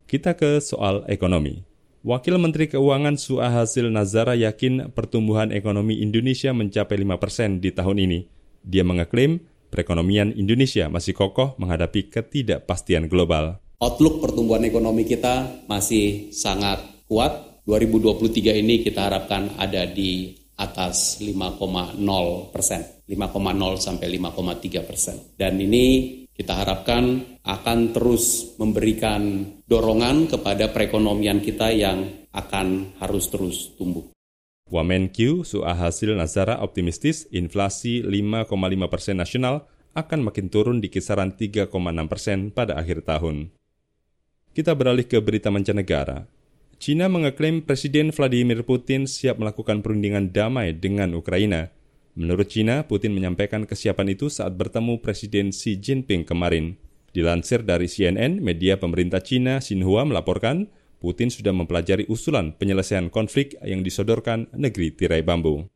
Kita 0.04 0.36
ke 0.36 0.60
soal 0.60 1.08
ekonomi. 1.08 1.64
Wakil 2.04 2.36
Menteri 2.36 2.68
Keuangan 2.68 3.16
Su'a 3.16 3.48
Hasil 3.48 3.88
Nazara 3.88 4.36
yakin 4.36 4.92
pertumbuhan 4.92 5.48
ekonomi 5.48 6.04
Indonesia 6.04 6.52
mencapai 6.52 7.00
5% 7.00 7.64
di 7.64 7.72
tahun 7.72 7.96
ini. 7.96 8.20
Dia 8.60 8.84
mengeklaim 8.84 9.40
perekonomian 9.72 10.36
Indonesia 10.36 10.92
masih 10.92 11.16
kokoh 11.16 11.56
menghadapi 11.56 12.12
ketidakpastian 12.12 13.08
global. 13.08 13.64
Outlook 13.80 14.20
pertumbuhan 14.20 14.66
ekonomi 14.66 15.08
kita 15.08 15.64
masih 15.70 16.34
sangat 16.34 16.82
kuat 17.08 17.47
2023 17.68 18.64
ini 18.64 18.80
kita 18.80 19.12
harapkan 19.12 19.52
ada 19.60 19.84
di 19.84 20.32
atas 20.56 21.20
5,0 21.20 22.00
persen, 22.48 23.04
5,0 23.04 23.76
sampai 23.76 24.08
5,3 24.08 24.88
persen. 24.88 25.36
Dan 25.36 25.60
ini 25.60 26.16
kita 26.32 26.64
harapkan 26.64 27.36
akan 27.44 27.92
terus 27.92 28.56
memberikan 28.56 29.44
dorongan 29.68 30.32
kepada 30.32 30.72
perekonomian 30.72 31.44
kita 31.44 31.68
yang 31.76 32.08
akan 32.32 32.96
harus 33.04 33.28
terus 33.28 33.76
tumbuh. 33.76 34.16
Wamenkyu 34.72 35.44
Suahasil 35.44 36.16
Nazara 36.16 36.64
optimistis 36.64 37.28
inflasi 37.36 38.00
5,5 38.00 38.48
persen 38.88 39.20
nasional 39.20 39.68
akan 39.92 40.32
makin 40.32 40.48
turun 40.48 40.80
di 40.80 40.88
kisaran 40.88 41.36
3,6 41.36 41.68
persen 42.08 42.48
pada 42.48 42.80
akhir 42.80 43.04
tahun. 43.04 43.52
Kita 44.56 44.72
beralih 44.72 45.04
ke 45.04 45.20
berita 45.20 45.52
mancanegara. 45.52 46.37
China 46.78 47.10
mengeklaim 47.10 47.66
Presiden 47.66 48.14
Vladimir 48.14 48.62
Putin 48.62 49.10
siap 49.10 49.42
melakukan 49.42 49.82
perundingan 49.82 50.30
damai 50.30 50.70
dengan 50.70 51.10
Ukraina. 51.10 51.74
Menurut 52.14 52.54
China, 52.54 52.86
Putin 52.86 53.18
menyampaikan 53.18 53.66
kesiapan 53.66 54.14
itu 54.14 54.30
saat 54.30 54.54
bertemu 54.54 55.02
Presiden 55.02 55.50
Xi 55.50 55.74
Jinping 55.74 56.22
kemarin. 56.22 56.78
Dilansir 57.10 57.66
dari 57.66 57.90
CNN, 57.90 58.38
media 58.38 58.78
pemerintah 58.78 59.18
China 59.18 59.58
Xinhua 59.58 60.06
melaporkan 60.06 60.70
Putin 61.02 61.34
sudah 61.34 61.50
mempelajari 61.50 62.06
usulan 62.06 62.54
penyelesaian 62.54 63.10
konflik 63.10 63.58
yang 63.66 63.82
disodorkan 63.82 64.46
negeri 64.54 64.94
tirai 64.94 65.26
bambu. 65.26 65.66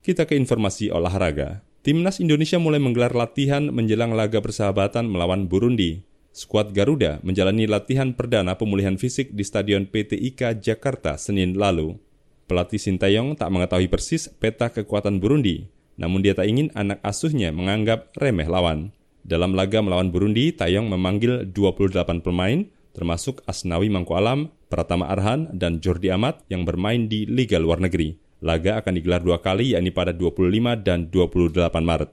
Kita 0.00 0.24
ke 0.24 0.40
informasi 0.40 0.88
olahraga. 0.88 1.60
Timnas 1.84 2.16
Indonesia 2.16 2.56
mulai 2.56 2.80
menggelar 2.80 3.12
latihan 3.12 3.68
menjelang 3.68 4.16
laga 4.16 4.40
persahabatan 4.40 5.04
melawan 5.04 5.52
Burundi 5.52 6.07
skuad 6.38 6.70
Garuda 6.70 7.18
menjalani 7.26 7.66
latihan 7.66 8.14
perdana 8.14 8.54
pemulihan 8.54 8.94
fisik 8.94 9.34
di 9.34 9.42
Stadion 9.42 9.90
PT 9.90 10.14
IKA 10.14 10.54
Jakarta 10.54 11.18
Senin 11.18 11.58
lalu. 11.58 11.98
Pelatih 12.46 12.78
Sintayong 12.78 13.34
tak 13.34 13.50
mengetahui 13.50 13.90
persis 13.90 14.30
peta 14.30 14.70
kekuatan 14.70 15.18
Burundi, 15.18 15.66
namun 15.98 16.22
dia 16.22 16.38
tak 16.38 16.46
ingin 16.46 16.70
anak 16.78 17.02
asuhnya 17.02 17.50
menganggap 17.50 18.14
remeh 18.14 18.46
lawan. 18.46 18.94
Dalam 19.26 19.52
laga 19.52 19.82
melawan 19.82 20.14
Burundi, 20.14 20.54
Tayong 20.54 20.88
memanggil 20.88 21.44
28 21.50 22.24
pemain, 22.24 22.64
termasuk 22.94 23.44
Asnawi 23.44 23.92
Mangku 23.92 24.16
Alam, 24.16 24.48
Pratama 24.72 25.10
Arhan, 25.12 25.52
dan 25.52 25.82
Jordi 25.82 26.08
Amat 26.14 26.46
yang 26.48 26.64
bermain 26.64 27.10
di 27.10 27.28
Liga 27.28 27.60
Luar 27.60 27.82
Negeri. 27.82 28.16
Laga 28.40 28.78
akan 28.78 28.94
digelar 28.94 29.20
dua 29.20 29.42
kali, 29.42 29.74
yakni 29.74 29.90
pada 29.90 30.14
25 30.14 30.78
dan 30.80 31.10
28 31.10 31.68
Maret. 31.82 32.10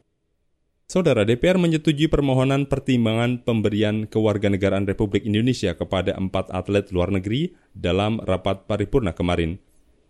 Saudara 0.86 1.26
DPR 1.26 1.58
menyetujui 1.58 2.06
permohonan 2.14 2.70
pertimbangan 2.70 3.42
pemberian 3.42 4.06
kewarganegaraan 4.06 4.86
Republik 4.86 5.26
Indonesia 5.26 5.74
kepada 5.74 6.14
empat 6.14 6.54
atlet 6.54 6.94
luar 6.94 7.10
negeri 7.10 7.58
dalam 7.74 8.22
rapat 8.22 8.70
paripurna 8.70 9.10
kemarin. 9.18 9.58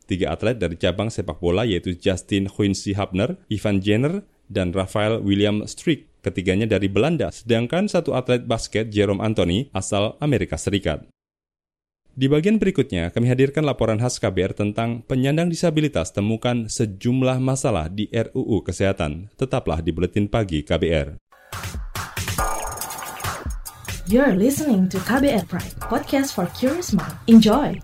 Tiga 0.03 0.36
atlet 0.36 0.60
dari 0.60 0.75
cabang 0.75 1.08
sepak 1.08 1.39
bola 1.39 1.63
yaitu 1.63 1.96
Justin 1.96 2.51
Quincy 2.51 2.91
Hubner, 2.91 3.39
Ivan 3.48 3.79
Jenner, 3.79 4.27
dan 4.51 4.75
Rafael 4.75 5.24
William 5.24 5.63
Strick. 5.63 6.12
Ketiganya 6.20 6.67
dari 6.67 6.91
Belanda, 6.91 7.32
sedangkan 7.32 7.88
satu 7.88 8.12
atlet 8.12 8.44
basket 8.44 8.91
Jerome 8.91 9.24
Anthony 9.24 9.72
asal 9.72 10.20
Amerika 10.20 10.60
Serikat. 10.60 11.08
Di 12.15 12.31
bagian 12.31 12.55
berikutnya, 12.55 13.12
kami 13.12 13.27
hadirkan 13.27 13.67
laporan 13.67 14.00
khas 14.00 14.24
KBR 14.24 14.55
tentang 14.55 15.03
penyandang 15.03 15.51
disabilitas 15.51 16.15
temukan 16.15 16.72
sejumlah 16.72 17.43
masalah 17.43 17.91
di 17.91 18.07
RUU 18.07 18.63
Kesehatan. 18.63 19.27
Tetaplah 19.36 19.84
di 19.84 19.91
Buletin 19.91 20.31
Pagi 20.31 20.63
KBR. 20.63 21.19
You're 24.07 24.31
listening 24.31 24.88
to 24.95 24.98
KBR 25.03 25.43
Pride, 25.51 25.75
podcast 25.91 26.31
for 26.31 26.48
curious 26.55 26.95
mind. 26.95 27.19
Enjoy! 27.27 27.75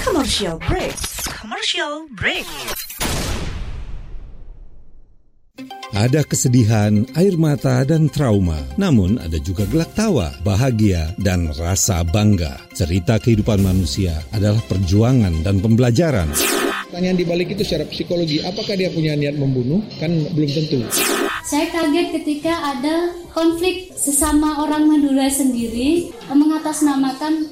Commercial 0.00 0.56
break. 0.56 0.96
Commercial 1.36 2.08
break. 2.16 2.48
Ada 5.92 6.24
kesedihan, 6.24 7.04
air 7.20 7.36
mata, 7.36 7.84
dan 7.84 8.08
trauma. 8.08 8.56
Namun 8.80 9.20
ada 9.20 9.36
juga 9.36 9.68
gelak 9.68 9.92
tawa, 9.92 10.32
bahagia, 10.40 11.12
dan 11.20 11.52
rasa 11.52 12.00
bangga. 12.00 12.56
Cerita 12.72 13.20
kehidupan 13.20 13.60
manusia 13.60 14.24
adalah 14.32 14.64
perjuangan 14.72 15.44
dan 15.44 15.60
pembelajaran. 15.60 16.32
Pertanyaan 16.88 17.20
di 17.20 17.28
balik 17.28 17.52
itu 17.52 17.60
secara 17.60 17.84
psikologi, 17.92 18.40
apakah 18.40 18.72
dia 18.72 18.88
punya 18.88 19.12
niat 19.12 19.36
membunuh? 19.36 19.84
Kan 20.00 20.16
belum 20.32 20.48
tentu. 20.48 20.80
Saya 21.44 21.68
kaget 21.68 22.08
ketika 22.16 22.52
ada 22.72 23.12
konflik 23.36 23.92
sesama 23.92 24.64
orang 24.64 24.88
Madura 24.88 25.28
sendiri 25.28 26.08
mengatasnamakan 26.32 27.51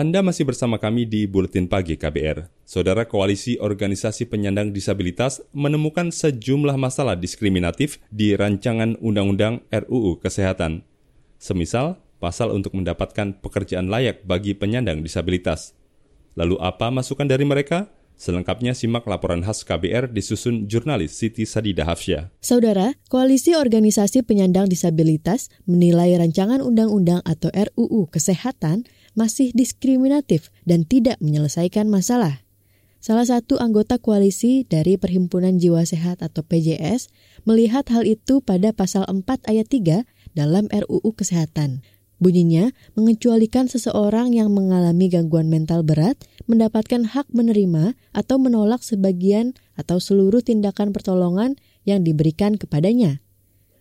Anda 0.00 0.24
masih 0.24 0.48
bersama 0.48 0.80
kami 0.80 1.04
di 1.04 1.28
Buletin 1.28 1.68
Pagi 1.68 1.92
KBR. 1.92 2.48
Saudara 2.64 3.04
Koalisi 3.04 3.60
Organisasi 3.60 4.24
Penyandang 4.32 4.72
Disabilitas 4.72 5.44
menemukan 5.52 6.08
sejumlah 6.08 6.80
masalah 6.80 7.20
diskriminatif 7.20 8.00
di 8.08 8.32
rancangan 8.32 8.96
Undang-Undang 8.96 9.60
RUU 9.68 10.16
Kesehatan. 10.24 10.88
Semisal, 11.36 12.00
pasal 12.16 12.48
untuk 12.48 12.80
mendapatkan 12.80 13.44
pekerjaan 13.44 13.92
layak 13.92 14.24
bagi 14.24 14.56
penyandang 14.56 15.04
disabilitas. 15.04 15.76
Lalu 16.32 16.56
apa 16.64 16.88
masukan 16.88 17.28
dari 17.28 17.44
mereka? 17.44 17.92
Selengkapnya 18.16 18.72
simak 18.72 19.04
laporan 19.04 19.44
khas 19.44 19.68
KBR 19.68 20.08
disusun 20.16 20.64
jurnalis 20.64 21.12
Siti 21.12 21.44
Sadida 21.44 21.84
Hafsyah. 21.84 22.32
Saudara, 22.40 22.96
Koalisi 23.12 23.52
Organisasi 23.52 24.24
Penyandang 24.24 24.64
Disabilitas 24.64 25.52
menilai 25.68 26.16
rancangan 26.16 26.64
undang-undang 26.64 27.20
atau 27.28 27.52
RUU 27.52 28.08
Kesehatan 28.08 28.88
masih 29.14 29.50
diskriminatif 29.52 30.54
dan 30.66 30.86
tidak 30.86 31.18
menyelesaikan 31.18 31.86
masalah. 31.86 32.42
Salah 33.00 33.24
satu 33.24 33.56
anggota 33.56 33.96
koalisi 33.96 34.68
dari 34.68 35.00
Perhimpunan 35.00 35.56
Jiwa 35.56 35.88
Sehat 35.88 36.20
atau 36.20 36.44
PJS 36.44 37.08
melihat 37.48 37.88
hal 37.88 38.04
itu 38.04 38.44
pada 38.44 38.76
pasal 38.76 39.08
4 39.08 39.24
ayat 39.48 39.66
3 39.72 40.04
dalam 40.36 40.68
RUU 40.68 41.16
Kesehatan. 41.16 41.80
Bunyinya, 42.20 42.76
mengecualikan 42.92 43.72
seseorang 43.72 44.36
yang 44.36 44.52
mengalami 44.52 45.08
gangguan 45.08 45.48
mental 45.48 45.80
berat 45.80 46.20
mendapatkan 46.44 47.08
hak 47.08 47.32
menerima 47.32 47.96
atau 48.12 48.36
menolak 48.36 48.84
sebagian 48.84 49.56
atau 49.80 49.96
seluruh 49.96 50.44
tindakan 50.44 50.92
pertolongan 50.92 51.56
yang 51.88 52.04
diberikan 52.04 52.60
kepadanya. 52.60 53.24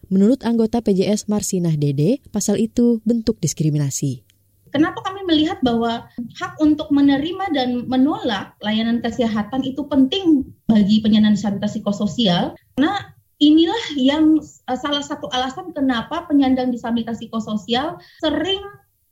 Menurut 0.07 0.47
anggota 0.47 0.79
PJS 0.79 1.27
Marsinah 1.27 1.75
Dede, 1.75 2.23
pasal 2.31 2.63
itu 2.63 3.03
bentuk 3.03 3.43
diskriminasi. 3.43 4.28
Kenapa 4.69 5.01
kami 5.01 5.25
melihat 5.25 5.57
bahwa 5.65 6.05
hak 6.37 6.53
untuk 6.61 6.93
menerima 6.93 7.45
dan 7.53 7.89
menolak 7.89 8.53
layanan 8.61 9.01
kesehatan 9.01 9.65
itu 9.65 9.81
penting 9.89 10.45
bagi 10.69 11.01
penyandang 11.01 11.33
disabilitas 11.33 11.73
psikososial? 11.73 12.53
Karena 12.77 13.17
inilah 13.41 13.83
yang 13.97 14.37
uh, 14.39 14.77
salah 14.77 15.01
satu 15.01 15.25
alasan 15.33 15.73
kenapa 15.73 16.29
penyandang 16.29 16.69
disabilitas 16.69 17.17
psikososial 17.17 17.97
sering 18.21 18.61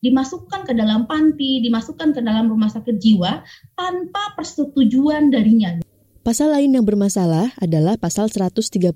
dimasukkan 0.05 0.69
ke 0.69 0.77
dalam 0.77 1.09
panti, 1.09 1.57
dimasukkan 1.65 2.13
ke 2.13 2.21
dalam 2.21 2.53
rumah 2.53 2.69
sakit 2.69 3.01
jiwa 3.01 3.41
tanpa 3.73 4.37
persetujuan 4.37 5.33
darinya. 5.33 5.81
Pasal 6.21 6.53
lain 6.53 6.75
yang 6.75 6.85
bermasalah 6.85 7.55
adalah 7.57 7.97
pasal 7.97 8.29
135 8.29 8.93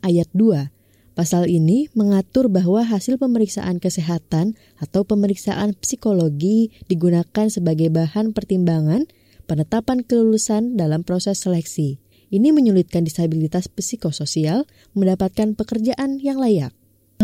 ayat 0.00 0.28
2 0.32 0.77
Pasal 1.18 1.50
ini 1.50 1.90
mengatur 1.98 2.46
bahwa 2.46 2.86
hasil 2.86 3.18
pemeriksaan 3.18 3.82
kesehatan 3.82 4.54
atau 4.78 5.02
pemeriksaan 5.02 5.74
psikologi 5.74 6.70
digunakan 6.86 7.50
sebagai 7.50 7.90
bahan 7.90 8.30
pertimbangan 8.30 9.02
penetapan 9.50 10.06
kelulusan 10.06 10.78
dalam 10.78 11.02
proses 11.02 11.42
seleksi. 11.42 11.98
Ini 12.30 12.54
menyulitkan 12.54 13.02
disabilitas 13.02 13.66
psikososial 13.66 14.62
mendapatkan 14.94 15.58
pekerjaan 15.58 16.22
yang 16.22 16.38
layak 16.38 16.70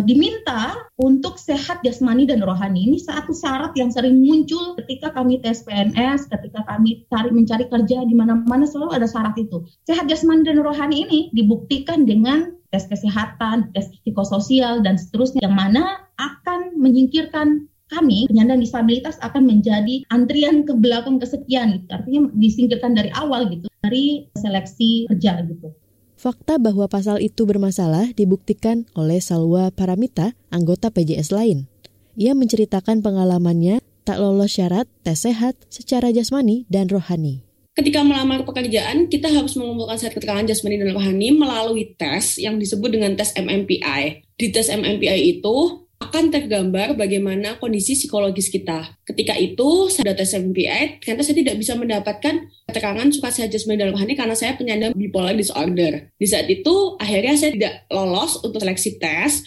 diminta 0.03 0.91
untuk 0.99 1.39
sehat 1.39 1.79
jasmani 1.87 2.27
dan 2.27 2.43
rohani. 2.43 2.91
Ini 2.91 2.99
satu 2.99 3.31
syarat 3.31 3.79
yang 3.79 3.95
sering 3.95 4.19
muncul 4.27 4.75
ketika 4.83 5.15
kami 5.15 5.39
tes 5.39 5.63
PNS, 5.63 6.27
ketika 6.27 6.67
kami 6.67 7.07
cari 7.07 7.31
mencari 7.31 7.71
kerja 7.71 8.03
di 8.03 8.11
mana-mana 8.11 8.67
selalu 8.67 8.99
ada 8.99 9.07
syarat 9.07 9.39
itu. 9.39 9.63
Sehat 9.87 10.11
jasmani 10.11 10.43
dan 10.43 10.59
rohani 10.59 11.07
ini 11.07 11.21
dibuktikan 11.31 12.03
dengan 12.03 12.59
tes 12.75 12.91
kesehatan, 12.91 13.71
tes 13.71 13.87
psikososial, 14.03 14.83
dan 14.83 14.99
seterusnya, 14.99 15.47
yang 15.47 15.55
mana 15.55 16.03
akan 16.19 16.75
menyingkirkan 16.75 17.71
kami 17.87 18.27
penyandang 18.27 18.59
disabilitas 18.59 19.15
akan 19.23 19.47
menjadi 19.47 20.03
antrian 20.11 20.67
ke 20.67 20.75
belakang 20.75 21.23
kesekian 21.23 21.79
gitu. 21.79 21.91
Artinya 21.95 22.21
disingkirkan 22.35 22.99
dari 22.99 23.15
awal 23.15 23.47
gitu, 23.47 23.71
dari 23.87 24.27
seleksi 24.35 25.07
kerja 25.07 25.47
gitu. 25.47 25.71
Fakta 26.19 26.59
bahwa 26.59 26.91
pasal 26.91 27.23
itu 27.23 27.47
bermasalah 27.47 28.11
dibuktikan 28.17 28.89
oleh 28.99 29.23
Salwa 29.23 29.71
Paramita, 29.71 30.35
anggota 30.51 30.91
PJS 30.91 31.31
lain. 31.31 31.71
Ia 32.19 32.35
menceritakan 32.35 33.03
pengalamannya 33.03 33.83
tak 34.07 34.19
lolos 34.19 34.55
syarat 34.55 34.87
tes 35.03 35.23
sehat 35.23 35.59
secara 35.71 36.11
jasmani 36.15 36.67
dan 36.71 36.87
rohani 36.87 37.45
ketika 37.75 38.07
melamar 38.07 38.47
pekerjaan 38.47 39.11
kita 39.11 39.27
harus 39.29 39.59
mengumpulkan 39.59 39.99
surat 39.99 40.15
keterangan 40.15 40.47
jasmani 40.47 40.79
dan 40.79 40.95
rohani 40.95 41.35
melalui 41.35 41.95
tes 41.99 42.39
yang 42.39 42.57
disebut 42.57 42.95
dengan 42.95 43.19
tes 43.19 43.35
MMPI. 43.35 44.25
Di 44.35 44.51
tes 44.55 44.71
MMPI 44.71 45.39
itu 45.39 45.85
akan 46.03 46.31
tergambar 46.31 46.95
bagaimana 46.95 47.57
kondisi 47.59 47.97
psikologis 47.97 48.53
kita. 48.53 48.99
Ketika 49.07 49.35
itu, 49.39 49.89
saya 49.89 50.13
tes 50.13 50.37
MMPI, 50.37 51.01
ternyata 51.03 51.23
saya 51.27 51.37
tidak 51.39 51.57
bisa 51.59 51.73
mendapatkan 51.75 52.35
keterangan 52.71 53.09
surat 53.11 53.33
sehat 53.35 53.51
jasmani 53.51 53.83
dan 53.83 53.91
rohani 53.95 54.15
karena 54.15 54.37
saya 54.37 54.55
penyandang 54.55 54.93
bipolar 54.95 55.35
disorder. 55.35 56.13
Di 56.19 56.27
saat 56.29 56.47
itu, 56.51 56.99
akhirnya 57.01 57.35
saya 57.39 57.51
tidak 57.57 57.75
lolos 57.89 58.43
untuk 58.45 58.61
seleksi 58.61 59.01
tes. 59.01 59.43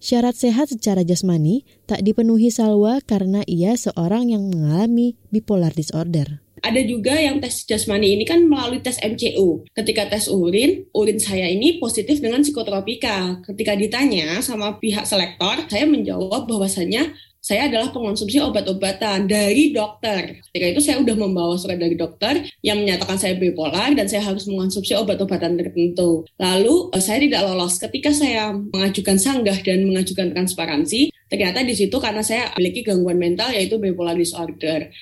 Syarat 0.00 0.32
sehat 0.32 0.72
secara 0.72 1.04
jasmani 1.04 1.68
tak 1.84 2.00
dipenuhi 2.00 2.48
Salwa 2.48 3.04
karena 3.04 3.44
ia 3.44 3.76
seorang 3.76 4.32
yang 4.32 4.48
mengalami 4.48 5.12
bipolar 5.28 5.76
disorder. 5.76 6.40
Ada 6.60 6.80
juga 6.84 7.16
yang 7.16 7.40
tes 7.40 7.64
jasmani 7.64 8.14
ini 8.16 8.24
kan 8.28 8.44
melalui 8.44 8.84
tes 8.84 9.00
MCU. 9.00 9.64
Ketika 9.72 10.08
tes 10.12 10.28
urin, 10.28 10.86
urin 10.92 11.18
saya 11.18 11.48
ini 11.48 11.80
positif 11.80 12.20
dengan 12.20 12.44
psikotropika. 12.44 13.40
Ketika 13.44 13.72
ditanya 13.76 14.38
sama 14.44 14.76
pihak 14.76 15.08
selektor, 15.08 15.64
saya 15.66 15.88
menjawab 15.88 16.44
bahwasannya 16.44 17.16
saya 17.40 17.72
adalah 17.72 17.88
pengonsumsi 17.88 18.36
obat-obatan 18.36 19.24
dari 19.24 19.72
dokter. 19.72 20.44
Ketika 20.52 20.66
itu 20.76 20.80
saya 20.84 21.00
sudah 21.00 21.16
membawa 21.16 21.56
surat 21.56 21.80
dari 21.80 21.96
dokter 21.96 22.44
yang 22.60 22.84
menyatakan 22.84 23.16
saya 23.16 23.32
bipolar 23.40 23.96
dan 23.96 24.04
saya 24.04 24.28
harus 24.28 24.44
mengonsumsi 24.44 24.92
obat-obatan 24.92 25.56
tertentu. 25.56 26.28
Lalu 26.36 26.92
eh, 26.92 27.00
saya 27.00 27.24
tidak 27.24 27.40
lolos. 27.48 27.80
Ketika 27.80 28.12
saya 28.12 28.52
mengajukan 28.52 29.16
sanggah 29.16 29.56
dan 29.64 29.88
mengajukan 29.88 30.36
transparansi, 30.36 31.16
ternyata 31.32 31.64
di 31.64 31.72
situ 31.72 31.96
karena 31.96 32.20
saya 32.20 32.52
memiliki 32.60 32.84
gangguan 32.84 33.16
mental 33.16 33.48
yaitu 33.56 33.80
bipolar 33.80 34.12
disorder. 34.12 34.92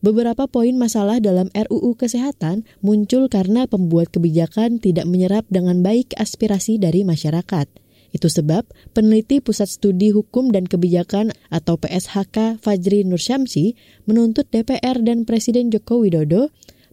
Beberapa 0.00 0.48
poin 0.48 0.80
masalah 0.80 1.20
dalam 1.20 1.52
RUU 1.52 1.92
Kesehatan 1.92 2.64
muncul 2.80 3.28
karena 3.28 3.68
pembuat 3.68 4.08
kebijakan 4.08 4.80
tidak 4.80 5.04
menyerap 5.04 5.44
dengan 5.52 5.84
baik 5.84 6.16
aspirasi 6.16 6.80
dari 6.80 7.04
masyarakat. 7.04 7.68
Itu 8.08 8.32
sebab 8.32 8.64
peneliti 8.96 9.44
Pusat 9.44 9.68
Studi 9.68 10.08
Hukum 10.08 10.56
dan 10.56 10.64
Kebijakan 10.66 11.36
atau 11.52 11.76
PSHK 11.76 12.58
Fajri 12.58 13.04
Nursyamsi 13.04 13.76
menuntut 14.08 14.48
DPR 14.48 14.98
dan 15.04 15.28
Presiden 15.28 15.68
Joko 15.68 16.00
Widodo 16.00 16.48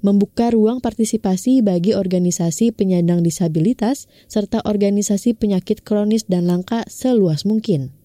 membuka 0.05 0.53
ruang 0.53 0.77
partisipasi 0.77 1.65
bagi 1.65 1.97
organisasi 1.97 2.75
penyandang 2.75 3.25
disabilitas 3.25 4.05
serta 4.29 4.61
organisasi 4.61 5.33
penyakit 5.33 5.81
kronis 5.81 6.29
dan 6.29 6.45
langka 6.45 6.85
seluas 6.85 7.49
mungkin 7.49 7.96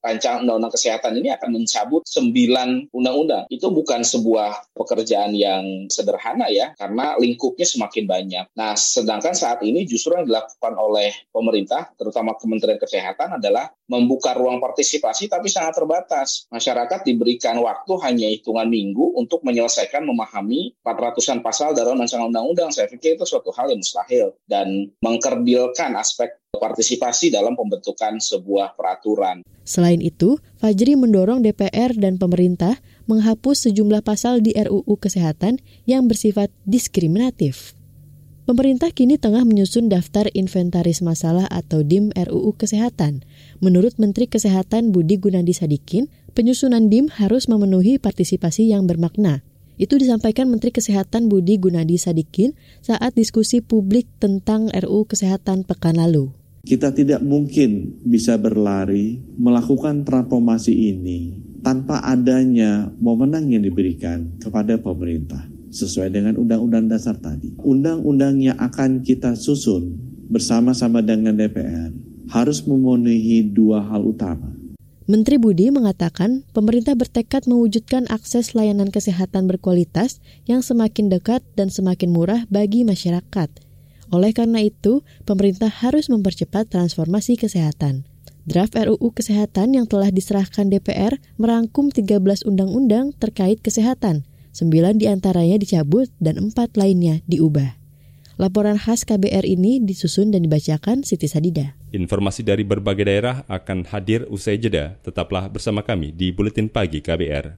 rancangan 0.00 0.44
undang-undang 0.46 0.74
kesehatan 0.74 1.12
ini 1.18 1.32
akan 1.34 1.48
mencabut 1.62 2.02
sembilan 2.06 2.92
undang-undang. 2.92 3.44
Itu 3.52 3.72
bukan 3.72 4.02
sebuah 4.02 4.76
pekerjaan 4.76 5.32
yang 5.32 5.88
sederhana 5.88 6.48
ya, 6.52 6.72
karena 6.76 7.16
lingkupnya 7.16 7.66
semakin 7.66 8.04
banyak. 8.04 8.44
Nah, 8.56 8.74
sedangkan 8.74 9.32
saat 9.32 9.60
ini 9.64 9.84
justru 9.88 10.14
yang 10.16 10.28
dilakukan 10.28 10.74
oleh 10.76 11.12
pemerintah, 11.30 11.92
terutama 11.96 12.36
Kementerian 12.36 12.80
Kesehatan 12.80 13.40
adalah 13.40 13.70
membuka 13.86 14.34
ruang 14.34 14.58
partisipasi 14.58 15.30
tapi 15.30 15.46
sangat 15.46 15.78
terbatas. 15.78 16.46
Masyarakat 16.50 17.06
diberikan 17.06 17.58
waktu 17.62 17.92
hanya 18.02 18.26
hitungan 18.30 18.66
minggu 18.66 19.14
untuk 19.14 19.42
menyelesaikan 19.46 20.02
memahami 20.02 20.74
400-an 20.82 21.40
pasal 21.40 21.72
dalam 21.72 21.98
rancangan 21.98 22.30
undang-undang. 22.30 22.70
Saya 22.74 22.90
pikir 22.90 23.14
itu 23.18 23.24
suatu 23.26 23.54
hal 23.54 23.70
yang 23.70 23.80
mustahil 23.80 24.34
dan 24.46 24.90
mengkerdilkan 25.00 25.94
aspek 25.94 26.34
partisipasi 26.58 27.30
dalam 27.30 27.54
pembentukan 27.54 28.18
sebuah 28.18 28.74
peraturan. 28.74 29.44
Selain 29.66 29.98
itu, 29.98 30.38
Fajri 30.58 30.94
mendorong 30.94 31.42
DPR 31.42 31.94
dan 31.94 32.16
pemerintah 32.16 32.78
menghapus 33.10 33.70
sejumlah 33.70 34.02
pasal 34.02 34.42
di 34.42 34.54
RUU 34.54 34.94
Kesehatan 34.98 35.62
yang 35.84 36.06
bersifat 36.06 36.50
diskriminatif. 36.66 37.74
Pemerintah 38.46 38.94
kini 38.94 39.18
tengah 39.18 39.42
menyusun 39.42 39.90
daftar 39.90 40.30
inventaris 40.30 41.02
masalah 41.02 41.50
atau 41.50 41.82
DIM 41.82 42.14
RUU 42.14 42.54
Kesehatan. 42.54 43.26
Menurut 43.58 43.98
Menteri 43.98 44.30
Kesehatan 44.30 44.94
Budi 44.94 45.18
Gunadi 45.18 45.50
Sadikin, 45.50 46.06
penyusunan 46.30 46.86
DIM 46.86 47.10
harus 47.10 47.50
memenuhi 47.50 47.98
partisipasi 47.98 48.70
yang 48.70 48.86
bermakna. 48.86 49.42
Itu 49.76 50.00
disampaikan 50.00 50.48
Menteri 50.48 50.72
Kesehatan 50.72 51.28
Budi 51.28 51.60
Gunadi 51.60 52.00
Sadikin 52.00 52.56
saat 52.80 53.12
diskusi 53.12 53.60
publik 53.60 54.08
tentang 54.16 54.72
RUU 54.72 55.04
Kesehatan 55.04 55.68
pekan 55.68 56.00
lalu. 56.00 56.32
Kita 56.64 56.96
tidak 56.96 57.20
mungkin 57.22 58.00
bisa 58.02 58.40
berlari 58.40 59.20
melakukan 59.36 60.02
transformasi 60.02 60.72
ini 60.96 61.36
tanpa 61.60 62.00
adanya 62.02 62.90
wewenang 62.98 63.52
yang 63.52 63.62
diberikan 63.62 64.34
kepada 64.40 64.80
pemerintah 64.80 65.44
sesuai 65.70 66.08
dengan 66.08 66.34
undang-undang 66.40 66.88
dasar 66.88 67.20
tadi. 67.20 67.52
Undang-undang 67.60 68.40
yang 68.40 68.56
akan 68.56 69.04
kita 69.04 69.36
susun 69.36 69.92
bersama-sama 70.32 71.04
dengan 71.04 71.36
DPR 71.36 71.92
harus 72.32 72.64
memenuhi 72.64 73.44
dua 73.52 73.84
hal 73.86 74.02
utama. 74.08 74.55
Menteri 75.06 75.38
Budi 75.38 75.70
mengatakan 75.70 76.42
pemerintah 76.50 76.98
bertekad 76.98 77.46
mewujudkan 77.46 78.10
akses 78.10 78.58
layanan 78.58 78.90
kesehatan 78.90 79.46
berkualitas 79.46 80.18
yang 80.50 80.66
semakin 80.66 81.06
dekat 81.10 81.46
dan 81.54 81.70
semakin 81.70 82.10
murah 82.10 82.42
bagi 82.50 82.82
masyarakat– 82.82 83.48
oleh 84.14 84.30
karena 84.30 84.62
itu, 84.62 85.02
pemerintah 85.26 85.70
harus 85.70 86.06
mempercepat 86.06 86.70
transformasi 86.70 87.34
kesehatan. 87.34 88.06
Draft 88.46 88.78
RUU 88.78 89.10
Kesehatan 89.10 89.74
yang 89.74 89.90
telah 89.90 90.14
diserahkan 90.14 90.70
DPR 90.70 91.18
merangkum 91.34 91.90
13 91.90 92.46
undang-undang 92.46 93.10
terkait 93.18 93.58
kesehatan. 93.58 94.22
9 94.54 95.02
di 95.02 95.10
antaranya 95.10 95.58
dicabut 95.58 96.06
dan 96.22 96.38
4 96.38 96.78
lainnya 96.78 97.26
diubah. 97.26 97.74
Laporan 98.36 98.76
khas 98.76 99.08
KBR 99.08 99.48
ini 99.48 99.80
disusun 99.80 100.28
dan 100.28 100.44
dibacakan 100.44 101.00
Siti 101.00 101.24
Sadida. 101.24 101.72
Informasi 101.88 102.44
dari 102.44 102.68
berbagai 102.68 103.08
daerah 103.08 103.48
akan 103.48 103.88
hadir 103.88 104.28
usai 104.28 104.60
jeda. 104.60 105.00
Tetaplah 105.00 105.48
bersama 105.48 105.80
kami 105.80 106.12
di 106.12 106.36
Buletin 106.36 106.68
Pagi 106.68 107.00
KBR. 107.00 107.56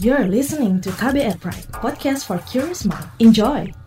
You're 0.00 0.24
listening 0.24 0.80
to 0.80 0.90
KBR 0.96 1.36
Pride, 1.36 1.68
podcast 1.68 2.24
for 2.24 2.40
curious 2.48 2.88
mind. 2.88 3.06
Enjoy! 3.20 3.81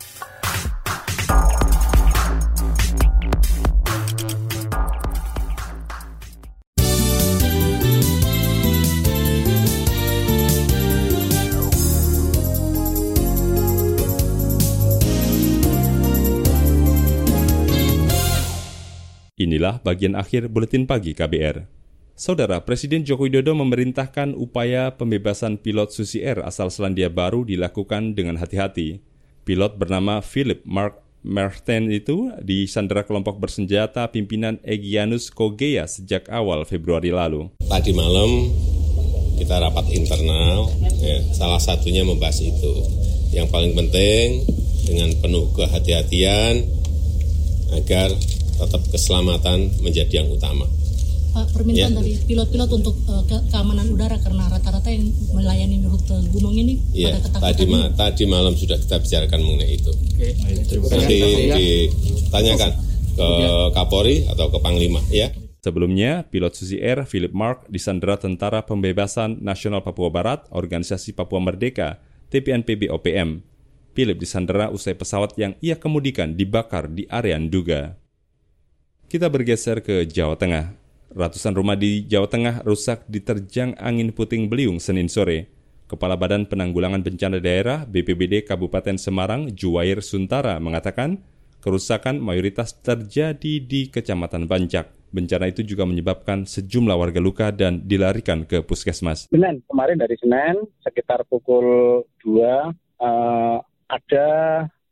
Inilah 19.65 19.82
bagian 19.82 20.13
akhir 20.13 20.54
buletin 20.54 20.86
pagi 20.86 21.17
KBR. 21.17 21.65
Saudara 22.13 22.62
Presiden 22.62 23.01
Joko 23.01 23.25
Widodo 23.25 23.58
memerintahkan 23.58 24.38
upaya 24.38 24.93
pembebasan 24.93 25.58
pilot 25.58 25.89
Susi 25.89 26.21
Air 26.21 26.45
asal 26.45 26.69
Selandia 26.69 27.10
Baru 27.10 27.41
dilakukan 27.41 28.13
dengan 28.13 28.38
hati-hati. 28.38 29.01
Pilot 29.41 29.73
bernama 29.82 30.21
Philip 30.21 30.62
Mark 30.69 31.01
Merten 31.25 31.89
itu 31.89 32.30
disandera 32.45 33.10
kelompok 33.10 33.41
bersenjata 33.41 34.06
pimpinan 34.13 34.62
Egyanus 34.62 35.34
Kogea 35.34 35.89
sejak 35.89 36.30
awal 36.30 36.62
Februari 36.69 37.10
lalu. 37.10 37.49
Tadi 37.65 37.89
malam 37.89 38.45
kita 39.41 39.65
rapat 39.65 39.89
internal, 39.97 40.69
ya, 41.01 41.17
salah 41.34 41.58
satunya 41.58 42.06
membahas 42.06 42.38
itu. 42.38 42.73
Yang 43.34 43.49
paling 43.49 43.73
penting 43.73 44.45
dengan 44.86 45.10
penuh 45.25 45.49
kehati-hatian 45.58 46.54
agar 47.82 48.13
tetap 48.56 48.82
keselamatan 48.91 49.72
menjadi 49.84 50.24
yang 50.24 50.32
utama. 50.32 50.68
Pak 51.36 51.52
permintaan 51.52 51.91
ya. 51.91 52.00
dari 52.00 52.15
pilot-pilot 52.24 52.70
untuk 52.80 52.96
uh, 53.12 53.20
ke 53.28 53.36
keamanan 53.52 53.91
udara 53.91 54.15
karena 54.24 54.48
rata-rata 54.48 54.88
yang 54.88 55.12
melayani 55.36 55.84
rute 55.84 56.15
gunung 56.32 56.56
ini 56.56 56.80
ya, 56.96 57.12
pada 57.12 57.52
tadi, 57.52 57.68
ma 57.68 57.91
tadi 57.91 58.24
malam 58.24 58.56
sudah 58.56 58.80
kita 58.80 59.04
bicarakan 59.04 59.39
mengenai 59.44 59.76
itu. 59.76 59.91
Oke. 59.91 60.32
Nanti 60.96 61.20
ditanyakan 62.32 62.72
ke 63.20 63.28
Kapolri 63.76 64.24
atau 64.32 64.48
ke 64.48 64.63
Panglima 64.63 65.04
ya. 65.12 65.28
Sebelumnya, 65.60 66.24
pilot 66.30 66.54
Susi 66.54 66.78
Air 66.78 67.10
Philip 67.10 67.34
Mark 67.34 67.65
disandera 67.74 68.22
Tentara 68.22 68.62
Pembebasan 68.62 69.41
Nasional 69.41 69.82
Papua 69.82 70.13
Barat, 70.13 70.46
Organisasi 70.54 71.18
Papua 71.18 71.41
Merdeka, 71.41 71.98
TPNPB 72.30 72.86
OPM. 72.94 73.41
Philip 73.98 74.22
disandera 74.22 74.70
usai 74.70 74.94
pesawat 74.94 75.34
yang 75.41 75.58
ia 75.65 75.74
kemudikan 75.82 76.38
dibakar 76.38 76.86
di 76.86 77.10
area 77.10 77.41
Nduga. 77.41 78.05
Kita 79.06 79.30
bergeser 79.30 79.86
ke 79.86 80.10
Jawa 80.10 80.34
Tengah. 80.34 80.74
Ratusan 81.13 81.54
rumah 81.54 81.78
di 81.78 82.10
Jawa 82.10 82.26
Tengah 82.26 82.65
rusak 82.65 83.06
diterjang 83.06 83.78
angin 83.78 84.10
puting 84.10 84.50
beliung 84.50 84.82
Senin 84.82 85.06
sore. 85.06 85.46
Kepala 85.86 86.18
Badan 86.18 86.50
Penanggulangan 86.50 87.06
Bencana 87.06 87.38
Daerah 87.38 87.86
BPBD 87.86 88.41
Kabupaten 88.41 88.98
Semarang, 88.98 89.54
Juwair 89.54 90.02
Suntara, 90.02 90.58
mengatakan 90.58 91.22
kerusakan 91.62 92.18
mayoritas 92.18 92.74
terjadi 92.82 93.62
di 93.62 93.94
Kecamatan 93.94 94.50
Bancak. 94.50 94.89
Bencana 95.13 95.54
itu 95.54 95.62
juga 95.62 95.86
menyebabkan 95.86 96.50
sejumlah 96.50 96.98
warga 96.98 97.22
luka 97.22 97.54
dan 97.54 97.86
dilarikan 97.86 98.41
ke 98.50 98.65
puskesmas. 98.65 99.30
Senin, 99.30 99.62
kemarin 99.70 100.02
dari 100.02 100.18
Senin 100.18 100.65
sekitar 100.82 101.30
pukul 101.30 102.02
2 102.26 102.26
uh, 102.26 102.41
eh, 102.41 103.58
ada 103.86 104.30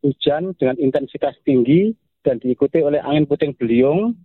hujan 0.06 0.54
dengan 0.62 0.78
intensitas 0.78 1.34
tinggi 1.42 1.98
dan 2.24 2.40
diikuti 2.40 2.80
oleh 2.80 3.04
angin 3.04 3.28
puting 3.28 3.54
beliung 3.60 4.16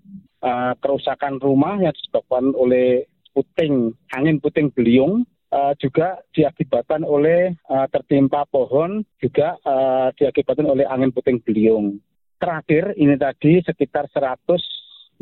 uh, 0.43 0.73
kerusakan 0.79 1.43
rumah 1.43 1.77
yang 1.83 1.93
disebabkan 1.93 2.55
oleh 2.55 3.05
puting 3.35 3.93
angin 4.15 4.39
puting 4.39 4.71
beliung 4.73 5.27
uh, 5.53 5.75
juga 5.79 6.19
diakibatkan 6.33 7.03
oleh 7.03 7.55
uh, 7.69 7.87
tertimpa 7.91 8.47
pohon 8.49 9.03
juga 9.19 9.59
uh, 9.67 10.11
diakibatkan 10.15 10.67
oleh 10.67 10.87
angin 10.87 11.11
puting 11.11 11.43
beliung. 11.43 11.99
Terakhir 12.39 12.95
ini 12.95 13.19
tadi 13.19 13.59
sekitar 13.67 14.07
165 14.15 15.19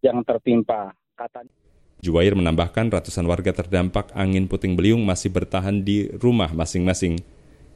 yang 0.00 0.18
tertimpa 0.24 0.96
katanya. 1.12 1.52
Juwair 2.00 2.32
menambahkan 2.32 2.88
ratusan 2.88 3.28
warga 3.28 3.52
terdampak 3.52 4.08
angin 4.16 4.48
puting 4.48 4.72
beliung 4.72 5.04
masih 5.04 5.28
bertahan 5.28 5.84
di 5.84 6.08
rumah 6.16 6.48
masing-masing. 6.56 7.20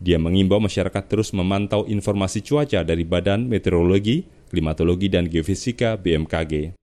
Dia 0.02 0.18
mengimbau 0.18 0.58
masyarakat 0.58 1.04
terus 1.06 1.30
memantau 1.30 1.86
informasi 1.86 2.42
cuaca 2.42 2.82
dari 2.82 3.06
Badan 3.06 3.46
Meteorologi, 3.46 4.26
Klimatologi, 4.50 5.06
dan 5.10 5.30
Geofisika 5.30 5.94
BMKG. 5.98 6.74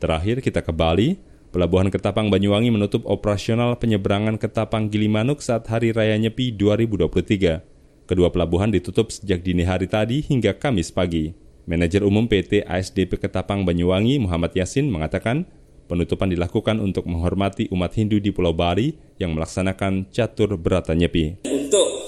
Terakhir 0.00 0.44
kita 0.44 0.60
ke 0.60 0.72
Bali, 0.74 1.16
Pelabuhan 1.54 1.86
Ketapang 1.86 2.34
Banyuwangi 2.34 2.74
menutup 2.74 3.06
operasional 3.06 3.78
penyeberangan 3.78 4.42
Ketapang 4.42 4.90
Gilimanuk 4.90 5.38
saat 5.38 5.70
Hari 5.70 5.94
Raya 5.94 6.18
Nyepi 6.18 6.50
2023. 6.50 8.10
Kedua 8.10 8.28
pelabuhan 8.28 8.74
ditutup 8.74 9.08
sejak 9.08 9.40
dini 9.40 9.64
hari 9.64 9.86
tadi 9.86 10.20
hingga 10.20 10.52
Kamis 10.58 10.90
pagi. 10.90 11.32
Manajer 11.64 12.04
Umum 12.04 12.28
PT 12.28 12.66
ASDP 12.68 13.16
Ketapang 13.16 13.64
Banyuwangi 13.64 14.20
Muhammad 14.20 14.52
Yasin 14.52 14.92
mengatakan 14.92 15.48
penutupan 15.88 16.28
dilakukan 16.28 16.76
untuk 16.82 17.08
menghormati 17.08 17.72
umat 17.72 17.96
Hindu 17.96 18.20
di 18.20 18.28
Pulau 18.34 18.52
Bali 18.52 18.92
yang 19.16 19.32
melaksanakan 19.32 20.12
catur 20.12 20.60
berata 20.60 20.92
nyepi. 20.92 21.40
Untuk 21.48 22.03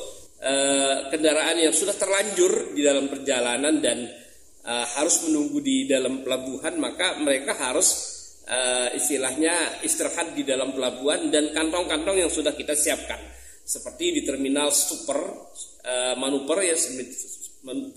uh, 0.46 0.96
kendaraan 1.10 1.58
yang 1.58 1.74
sudah 1.74 1.98
terlanjur 1.98 2.72
di 2.72 2.86
dalam 2.86 3.10
perjalanan 3.10 3.82
dan 3.82 4.06
uh, 4.62 4.86
harus 4.98 5.26
menunggu 5.26 5.58
di 5.58 5.90
dalam 5.90 6.22
pelabuhan 6.22 6.78
maka 6.78 7.18
mereka 7.18 7.58
harus 7.58 7.88
uh, 8.46 8.88
istilahnya 8.94 9.82
istirahat 9.82 10.32
di 10.38 10.46
dalam 10.46 10.70
pelabuhan 10.70 11.28
dan 11.34 11.50
kantong-kantong 11.50 12.22
yang 12.22 12.30
sudah 12.30 12.54
kita 12.54 12.78
siapkan. 12.78 13.18
Seperti 13.66 14.14
di 14.14 14.22
terminal 14.22 14.70
super 14.70 15.18
uh, 15.82 16.14
manuper 16.14 16.62
ya 16.62 16.78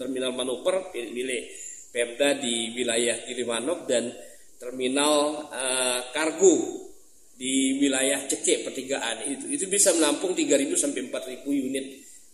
terminal 0.02 0.34
manuper 0.34 0.90
milik 0.98 1.70
Pemda 1.90 2.38
di 2.38 2.74
wilayah 2.78 3.18
Gilimanuk 3.26 3.90
dan 3.90 4.14
terminal 4.62 5.46
uh, 5.50 6.02
kargo 6.14 6.86
di 7.34 7.82
wilayah 7.82 8.26
Cekek 8.30 8.66
pertigaan. 8.66 9.26
Itu 9.26 9.46
itu 9.50 9.66
bisa 9.66 9.94
menampung 9.98 10.38
3.000 10.38 10.70
sampai 10.74 11.02
4.000 11.10 11.50
unit 11.50 11.86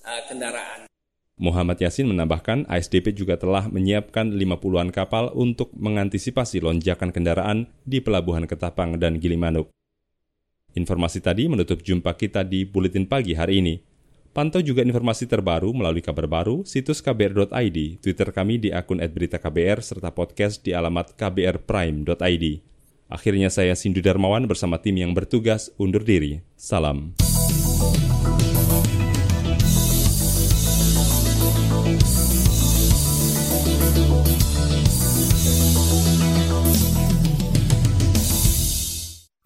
uh, 0.06 0.22
kendaraan. 0.30 0.86
Muhammad 1.36 1.84
Yasin 1.84 2.08
menambahkan 2.08 2.64
ASDP 2.72 3.12
juga 3.12 3.36
telah 3.36 3.68
menyiapkan 3.68 4.32
50-an 4.32 4.88
kapal 4.96 5.36
untuk 5.36 5.68
mengantisipasi 5.76 6.64
lonjakan 6.64 7.12
kendaraan 7.12 7.68
di 7.84 8.00
Pelabuhan 8.00 8.48
Ketapang 8.48 8.96
dan 8.96 9.20
Gilimanuk. 9.20 9.68
Informasi 10.80 11.20
tadi 11.20 11.52
menutup 11.52 11.84
jumpa 11.84 12.16
kita 12.16 12.48
di 12.48 12.64
Buletin 12.64 13.04
Pagi 13.04 13.36
hari 13.36 13.60
ini. 13.60 13.76
Pantau 14.36 14.60
juga 14.60 14.84
informasi 14.84 15.32
terbaru 15.32 15.72
melalui 15.72 16.04
kabar 16.04 16.28
baru, 16.28 16.68
situs 16.68 17.00
kbr.id, 17.00 18.04
Twitter 18.04 18.30
kami 18.36 18.60
di 18.60 18.72
akun 18.72 19.00
@beritaKBR 19.00 19.80
serta 19.80 20.12
podcast 20.12 20.60
di 20.60 20.76
alamat 20.76 21.16
kbrprime.id. 21.16 22.46
Akhirnya 23.08 23.48
saya 23.48 23.76
Sindu 23.80 24.04
Darmawan 24.04 24.44
bersama 24.48 24.80
tim 24.84 25.00
yang 25.00 25.16
bertugas 25.16 25.72
undur 25.80 26.04
diri. 26.04 26.44
Salam. 26.60 27.16